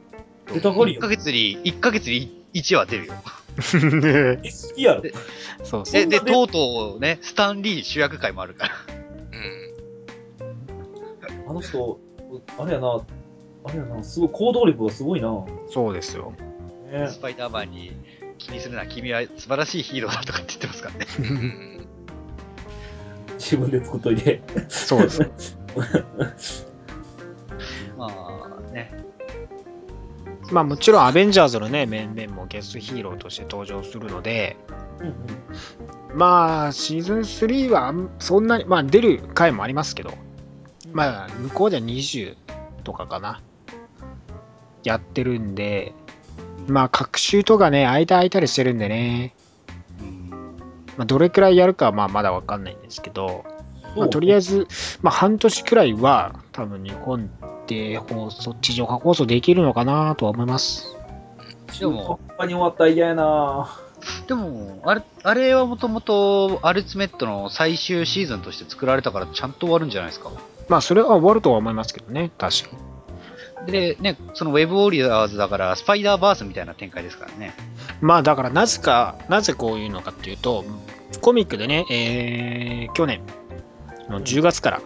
[0.47, 1.07] 1出たがりよヶ。
[1.09, 3.13] 月に、1ヶ月に1話出るよ。
[3.59, 5.03] え、好きやろ。
[5.63, 6.07] そうそう。
[6.07, 8.73] で、とうとうね、スタンリー主役会もあるから。
[11.43, 11.49] うん。
[11.49, 11.99] あの人、
[12.57, 13.01] あれやな、
[13.65, 15.45] あれやな、すごい行動力がすごいな。
[15.69, 16.33] そうですよ。
[16.89, 17.91] ねスパイダーマンに
[18.37, 21.05] 気にするな、君は素晴らしいヒーローだとかって言ってますからね。
[21.19, 21.21] う
[21.83, 21.87] ん
[23.37, 24.41] 自分で作っといて。
[24.69, 25.57] そうです。
[30.51, 34.57] まあもちろんアベンジャーズのね、面々もゲストヒーローとして登場するので、
[36.13, 40.13] まあシーズン3はそんなに、まあ出る回もありますけど、
[40.91, 42.35] まあ向こうでは20
[42.83, 43.41] とかかな。
[44.83, 45.93] やってるんで、
[46.67, 49.35] まあ各週とかね、間空いたりしてるんでね、
[49.99, 50.29] うん
[50.97, 53.43] まあ、どれくらいやるかはまあまだわかんないんですけど、
[53.95, 54.59] まあ、とりあえず。
[54.59, 54.67] ず、
[55.01, 57.29] まあ、半年くらいは多分日本
[57.69, 60.97] で放送、地上波放送できるのかなとは思います。
[61.79, 63.69] でも、他に終わったら嫌やな。
[64.27, 70.31] でも、あれ、あれはもともとアルツメットの最終シーズンとして作られたからちゃんと終わるんじゃないですか。
[70.67, 72.69] まあそれは終わるとは思いますけどね、確か
[73.65, 73.71] に。
[73.71, 77.53] で、ね、そのウェブウォリアーズだからスパイダーバースみたいな展開ですからね。
[78.01, 80.63] まあだからなぜか、なぜこういうのかっていうと、
[81.21, 83.21] コミックでね、えー去年
[84.09, 84.81] の10月から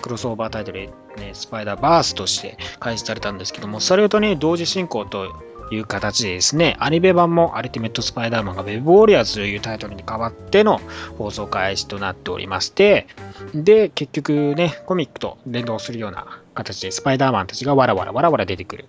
[0.00, 5.26] クロスオーバータイトルで、ね、スパイダーバースとして開始されたんですけども、それとね、同時進行と
[5.70, 10.80] いう形でですね、アニメ版もアルティメットスパイダーマンが Web ウォリアーズというタイトルに変わっての
[11.18, 13.06] 放送開始となっておりまして、
[13.54, 18.86] で、結局ね、コミックと連動するような形でスパイダーマンたちがわらわらわらわら出てくる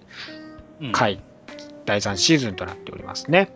[0.82, 1.22] うん回、
[1.86, 3.52] 第3シーズンとなっておりますね。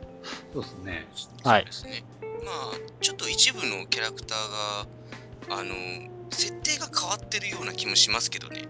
[0.53, 1.07] そうですね。
[1.43, 2.03] はいそうですね。
[2.43, 5.74] まあ、ちょっと一部のキャラクターが、あの、
[6.34, 8.63] 設定が変わってるような気もしますけどね。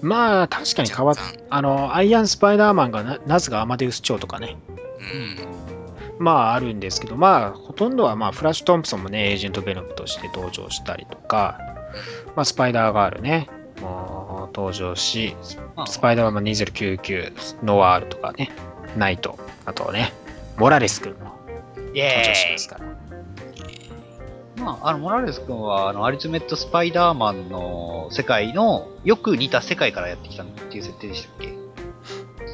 [0.00, 1.16] まあ、確かに変わっ
[1.50, 4.56] あの、アイアンスパイダーマンがななぜかアマデウス長とかね、
[4.98, 6.24] うん。
[6.24, 11.58] まああるんですけど、まあ、ほとんどは、まあ、フラッシュ・トンプソンもね、エージェント・ベノムとして登場したりとか、
[12.36, 13.48] まあ、スパイダーガールね、
[13.80, 15.36] もう登場し、
[15.76, 18.50] まあスパイダーマン2099、ノワールとかね、
[18.96, 20.12] ナイト、あとね、
[20.56, 21.38] モラレス君も
[21.94, 22.97] イ登場しますから。
[24.68, 31.56] まあ、あの、モラレス君は、あの、アルティメットスパイダーマンの世界の、よく似た世界からやってきたっていう設定でしたっけ？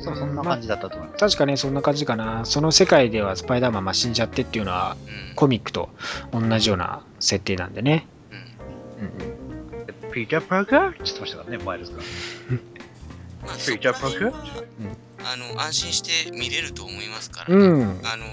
[0.03, 1.21] そう、そんな感じだったと思います。
[1.21, 2.45] 確かね、そんな感じかな。
[2.45, 4.97] その世界ではスパイダーマンまあ死んじゃってっていうのは、
[5.31, 5.35] うん。
[5.35, 5.89] コミックと
[6.33, 8.07] 同じような設定なんでね。
[8.31, 11.99] うんピーター・パーカーって言ってましたからね、マイルズが。
[13.45, 14.95] まあ、ピーターパークそこら辺は
[15.27, 18.01] あの、安心して見れると思いますから、うん。
[18.05, 18.25] あの、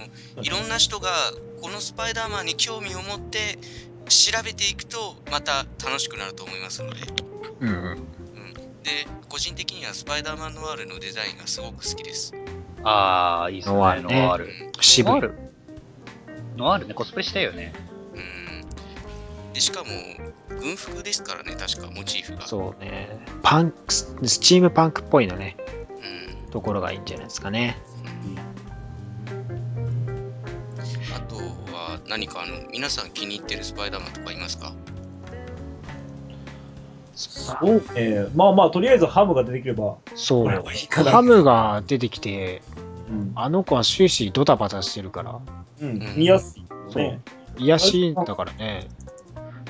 [0.44, 1.10] いろんな人が、
[1.62, 3.58] このスパイダーマンに興味を持って
[4.08, 7.02] 調べていくとまた楽しくなると思いますので
[7.62, 7.96] うんうん。
[8.84, 12.34] で個人的にはスパイダーマンノワールのデザインがすごく好きです、
[12.84, 13.76] ああ、いいっすね。
[13.76, 14.48] ノワールねノワール。
[14.48, 15.34] ノワール
[16.58, 17.74] ノワールね、コスプレしたいよね。
[18.14, 19.90] うん、でしかも
[20.50, 23.10] 軍服ですからね確かモチーフがそうね。
[23.42, 25.56] パンク、スチームパンクっぽいのね、
[26.44, 27.78] うんところがいいんじゃないですかね。
[28.38, 28.51] あ
[31.32, 31.38] と
[31.74, 34.74] は何かあの皆さん気に入ってるスパイダーマンとかいますか
[37.14, 40.48] そうえまあまあ、とりあえずハムが出てくれば、そう。
[40.48, 42.64] ハムが出てきて、
[43.10, 45.40] うんあの子は終始ドタバタしてるから、
[45.82, 47.20] うん、見やすいよね。
[47.58, 48.88] 癒しだからね。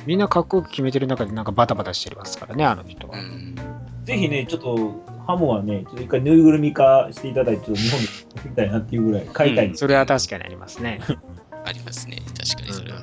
[0.06, 3.18] みんなかっこよく決めてる中でなんかバタバタしてますからね、あの人は。
[3.18, 3.56] うん
[4.04, 9.76] ぜひね、ちょっと、ハムはね、ちょっと一回ぬいぐるみ化していただいて、ちょっと日本で見たいなっていうぐらい買いたいん。
[9.76, 11.02] それは確かにありますね。
[11.66, 12.22] ありますね。
[12.38, 13.00] 確かにそれは、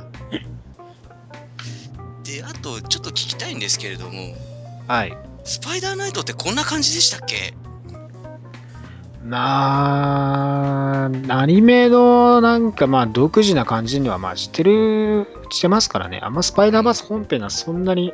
[2.25, 4.35] であとちょっと聞きたいんですけれども。
[4.87, 5.17] はい。
[5.45, 7.55] スパイダーナイトってこんな感じでしたっけ？
[9.25, 16.21] まあ、アニメのなんかまあ独自な感じにはまあしてる、してますからね。
[16.23, 18.13] あんまスパイダーバース本編はそんなに、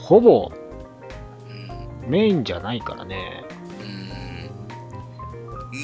[0.00, 0.50] ほぼ
[2.04, 2.10] うん。
[2.10, 3.44] メインじゃないからね。
[3.82, 3.84] う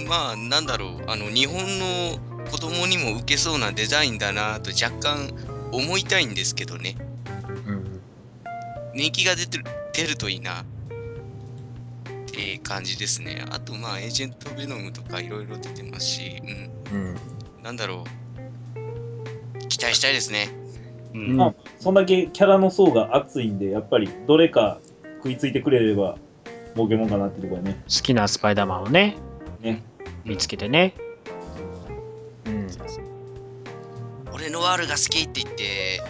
[0.05, 0.09] ん。
[0.09, 1.03] まあなんだろう。
[1.07, 2.19] あの日本の
[2.51, 5.31] 子供にも受けそうなデザインだなと若干
[5.73, 6.97] 思いたいんですけどね
[7.67, 8.01] うん。
[8.95, 10.65] 人気が出てる出るといいなっ
[12.27, 16.43] て感じですねあとまあエージェント・ベノムとかいろいろ出てますし、
[16.93, 17.17] うん、うん。
[17.63, 20.61] なんだろう期待したいですね
[21.15, 24.81] うんまあ、そんだけキャラの層が厚いんで、やっぱりどれか
[25.19, 26.17] 食いついてくれれば、
[26.75, 27.83] 儲けもんかなってところね。
[27.85, 29.17] 好きなスパイダーマンをね、
[29.61, 29.83] ね
[30.25, 30.95] 見つけてね。
[30.99, 31.10] うん。
[34.51, 36.03] 俺のワールが好きって言って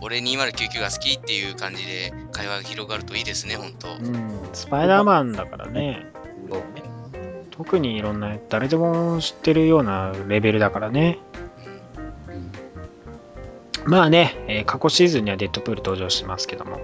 [0.00, 6.06] 俺2099が好きっていう感じで会話が広がるといいですね本当うん、スパイダーマンだからね。
[7.50, 11.18] 特にいろんな、誰でも知ってるようなレベルだからね。
[13.84, 16.80] まあね、えー過去シーズンにはデッドプール登場しますけども、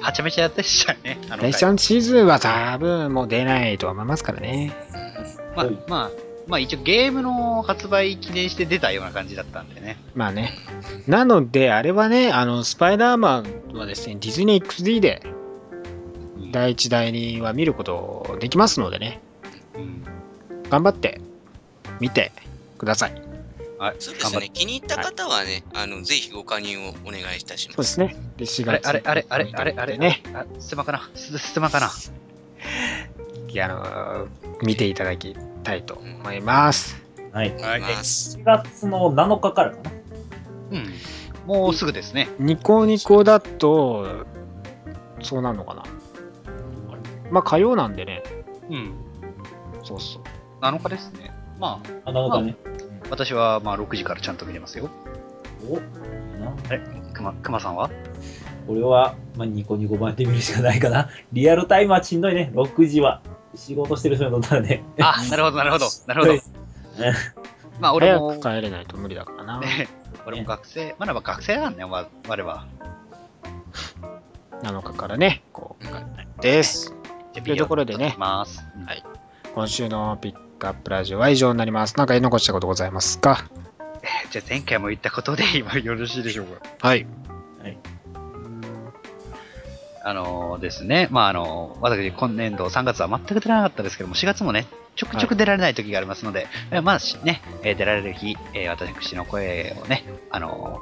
[0.00, 1.18] はちゃめちゃやってしたよね。
[1.28, 4.72] あの回レッションシーズンは多分もう出ないと思いますからね。
[5.56, 9.96] まあ、まあ、まあ一応ゲームの発売記念して出たような感じだったんでね。
[10.14, 10.52] まあね。
[11.06, 15.22] なので、あれはね、あの、スパイダーマンはですね、ディズニー XD で
[16.52, 19.20] 第1、第2は見ることできますのでね、
[19.76, 20.04] うん
[20.68, 21.20] 頑張って
[22.00, 22.32] 見て
[22.78, 23.22] ください。
[23.78, 24.38] はい、そうです。
[24.38, 28.16] ね気に入った方はね、あのぜひご加入をお願いいたしまそうですすね。
[28.38, 28.88] で、4あれ月。
[28.88, 30.22] あれあれあれあれあれね。
[30.34, 31.90] あ、ステマかなスステマかな
[33.48, 34.28] いやあの
[34.62, 37.02] 見ていただきたいと思います。
[37.32, 37.50] はい。
[37.50, 39.90] 思います4月の7日からかな。
[40.72, 40.92] うん。
[41.46, 42.28] もうすぐですね。
[42.38, 44.26] ニコニコだと、
[45.22, 45.82] そうなるのかな。
[47.30, 48.22] まあ、火曜なんでね。
[48.70, 48.94] うん。
[49.82, 50.22] そうそう。
[50.62, 51.30] 7日ですね。
[51.58, 52.56] まあ、あ、7日ね。
[53.10, 54.88] 私はまあ6時からちゃんと見れますよ。
[55.68, 56.80] おいいなあれ
[57.12, 57.90] くま、くまさんは？
[58.66, 61.08] これは、まあ、ニコニコ版で見るしかないかな。
[61.32, 62.52] リアルタイムはしんどいね。
[62.54, 63.20] 6時は。
[63.54, 64.82] 仕事してる人にとったらね。
[65.00, 65.86] あ、なるほど、なるほど。
[66.06, 66.34] なるほど。
[67.80, 69.60] まあ、俺も早く、帰れないと無理だからな。
[69.60, 69.88] ね、
[70.26, 72.66] 俺も学生、まだ学生なんね、わ我は。
[74.62, 76.94] 7日からね、こう、です。
[77.32, 78.14] というところでね。
[78.18, 78.46] は
[78.94, 79.02] い
[79.54, 81.96] 今週のピックアップラジオは以上になります。
[81.98, 83.44] なんか言い残したことございますか？
[84.30, 86.46] じゃあ前回も言ったことで今よろしいでしょう
[86.80, 86.88] か？
[86.88, 87.06] はい。
[90.04, 100.80] あのですね、まああの、私、今年度3月は全く出られなかったですけども、4月もね、ちょくちょく出られない時がありますので、えまあしね、えー出られる日、えー私の声をね、あの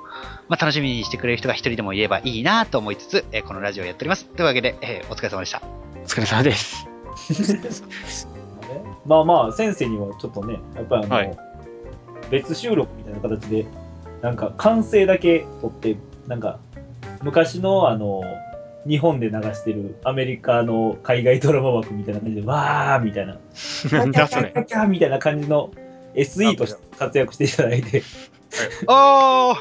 [0.48, 4.24] まあ、楽しみにしてくれる人が一人でも言えばいいなと思いつつ、えーこのラジオをやっております。
[4.24, 5.62] というわけで、えーお疲れ様でした。
[6.02, 6.86] お疲れ様です。
[9.06, 11.36] まあまあ、先生にはちょっとね、やっぱりあの、はい
[12.30, 13.66] 別収録みたいな形で、
[14.22, 15.96] なんか完成だけ撮って、
[16.28, 16.60] なんか、
[17.22, 18.22] 昔のあの、
[18.86, 23.38] 日本で流してるアメリカの海外ドラマ枠みたいな感じで、わーみたいな、
[23.92, 24.44] なんだそれ。
[24.44, 25.70] キャキャキャみたいな感じの
[26.14, 28.02] SE として活躍していただいて、
[28.86, 29.56] おー。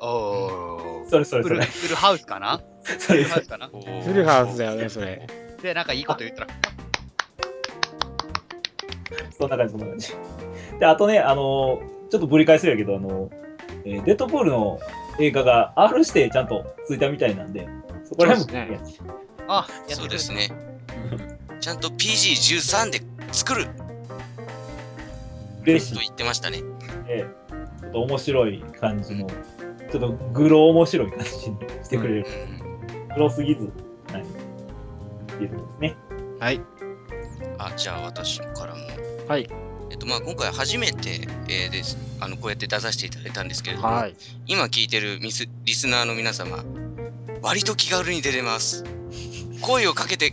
[0.00, 1.08] おー。
[1.08, 2.60] それそれそれ、フルハウスかな？
[2.84, 3.68] フルハウスかな？
[3.68, 5.26] フルハウスだよね、それ。
[5.62, 6.48] で、なんかいいこと言ったら、
[9.38, 10.12] そんな感じ、そんな感じ。
[10.80, 11.80] で、あとね、あの、
[12.10, 13.30] ちょっとぶり返せるけど、あの、
[13.84, 14.80] えーデッドプールの
[15.18, 17.68] 映画が R 指定ちゃんとついたみたいなんで、
[18.04, 19.02] そこら辺も、そうです
[19.48, 20.50] あ、そうですね
[21.60, 23.00] ちゃんと PG13 で
[23.32, 23.68] 作る
[25.62, 26.62] 嬉しいと言ってましたね。
[27.08, 27.26] え
[27.80, 29.26] ちょっと面白い感じの、
[29.90, 32.26] ちょっとグロ面白い感じにしてくれる。
[32.60, 32.66] うん
[33.16, 33.72] グロすぎず、
[34.12, 34.22] はい。
[34.22, 35.96] っていうところですね。
[36.38, 36.60] はい。
[37.58, 38.82] あ、じゃあ私からも。
[39.26, 39.48] はい。
[39.90, 41.96] えっと、まあ、今回初めて、えーです。
[42.20, 44.14] あの、こうやって出させていただいたんですけれども、はい。
[44.46, 46.64] 今聞いてるミスリスナーの皆様、
[47.42, 48.84] 割と気軽に出れます。
[49.60, 50.32] 声をかけて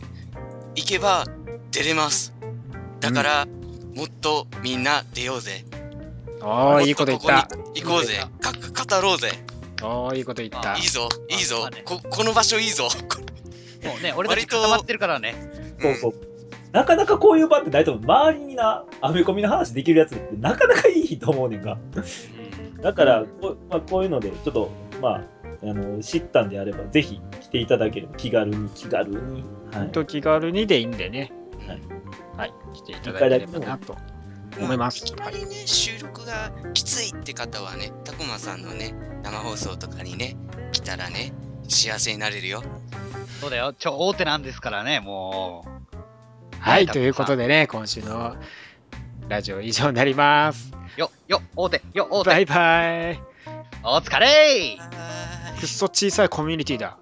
[0.75, 1.25] いけば
[1.71, 2.33] 出れます。
[2.99, 3.45] だから、
[3.95, 5.65] もっとみんな出ようぜ。
[6.41, 7.47] おー、いいこと言った。
[7.75, 8.25] 行こうぜ。
[8.41, 9.31] か語ろうぜ。
[9.81, 10.87] おー、いいこと言ったいい。
[10.87, 11.69] ぞ、いいぞ。
[11.85, 12.87] ここの場所いいぞ。
[13.83, 15.35] もうね、俺たち固まってるからね。
[15.81, 16.32] そうそう。
[16.73, 18.03] なかなかこういう場ってないと思う。
[18.03, 21.77] 周りにな、アメコミの話できるやつってなかなかいいと思うねんが。
[22.81, 25.21] だから、こ,、まあ、こういうので、ちょっと、まあ、
[25.61, 29.43] あの知ったんであれば、ぜひ来ていただければ、気軽に、気軽に。
[29.71, 29.89] はい。
[29.89, 31.31] と気軽にでいいんでね。
[31.67, 31.81] はい。
[32.37, 32.53] はい。
[32.73, 33.95] 来ていただければなと
[34.59, 35.15] 思いますいき。
[35.15, 40.35] なりね、収録がきついって方はね、タコマさんのね、生放送とかにね、
[40.71, 41.33] 来たらね、
[41.69, 42.63] 幸せになれるよ。
[43.39, 43.73] そうだよ。
[43.77, 45.72] 超大手なんですからね、もう。
[46.63, 46.85] はい。
[46.85, 48.37] ねということでね、今週の
[49.27, 50.71] ラジオ以上になります。
[50.95, 52.29] よ、よ、大手、よ、大手。
[52.29, 53.19] バイバイ。
[53.83, 54.77] お疲れ
[55.59, 56.97] くっそ小さいコミュニティだ。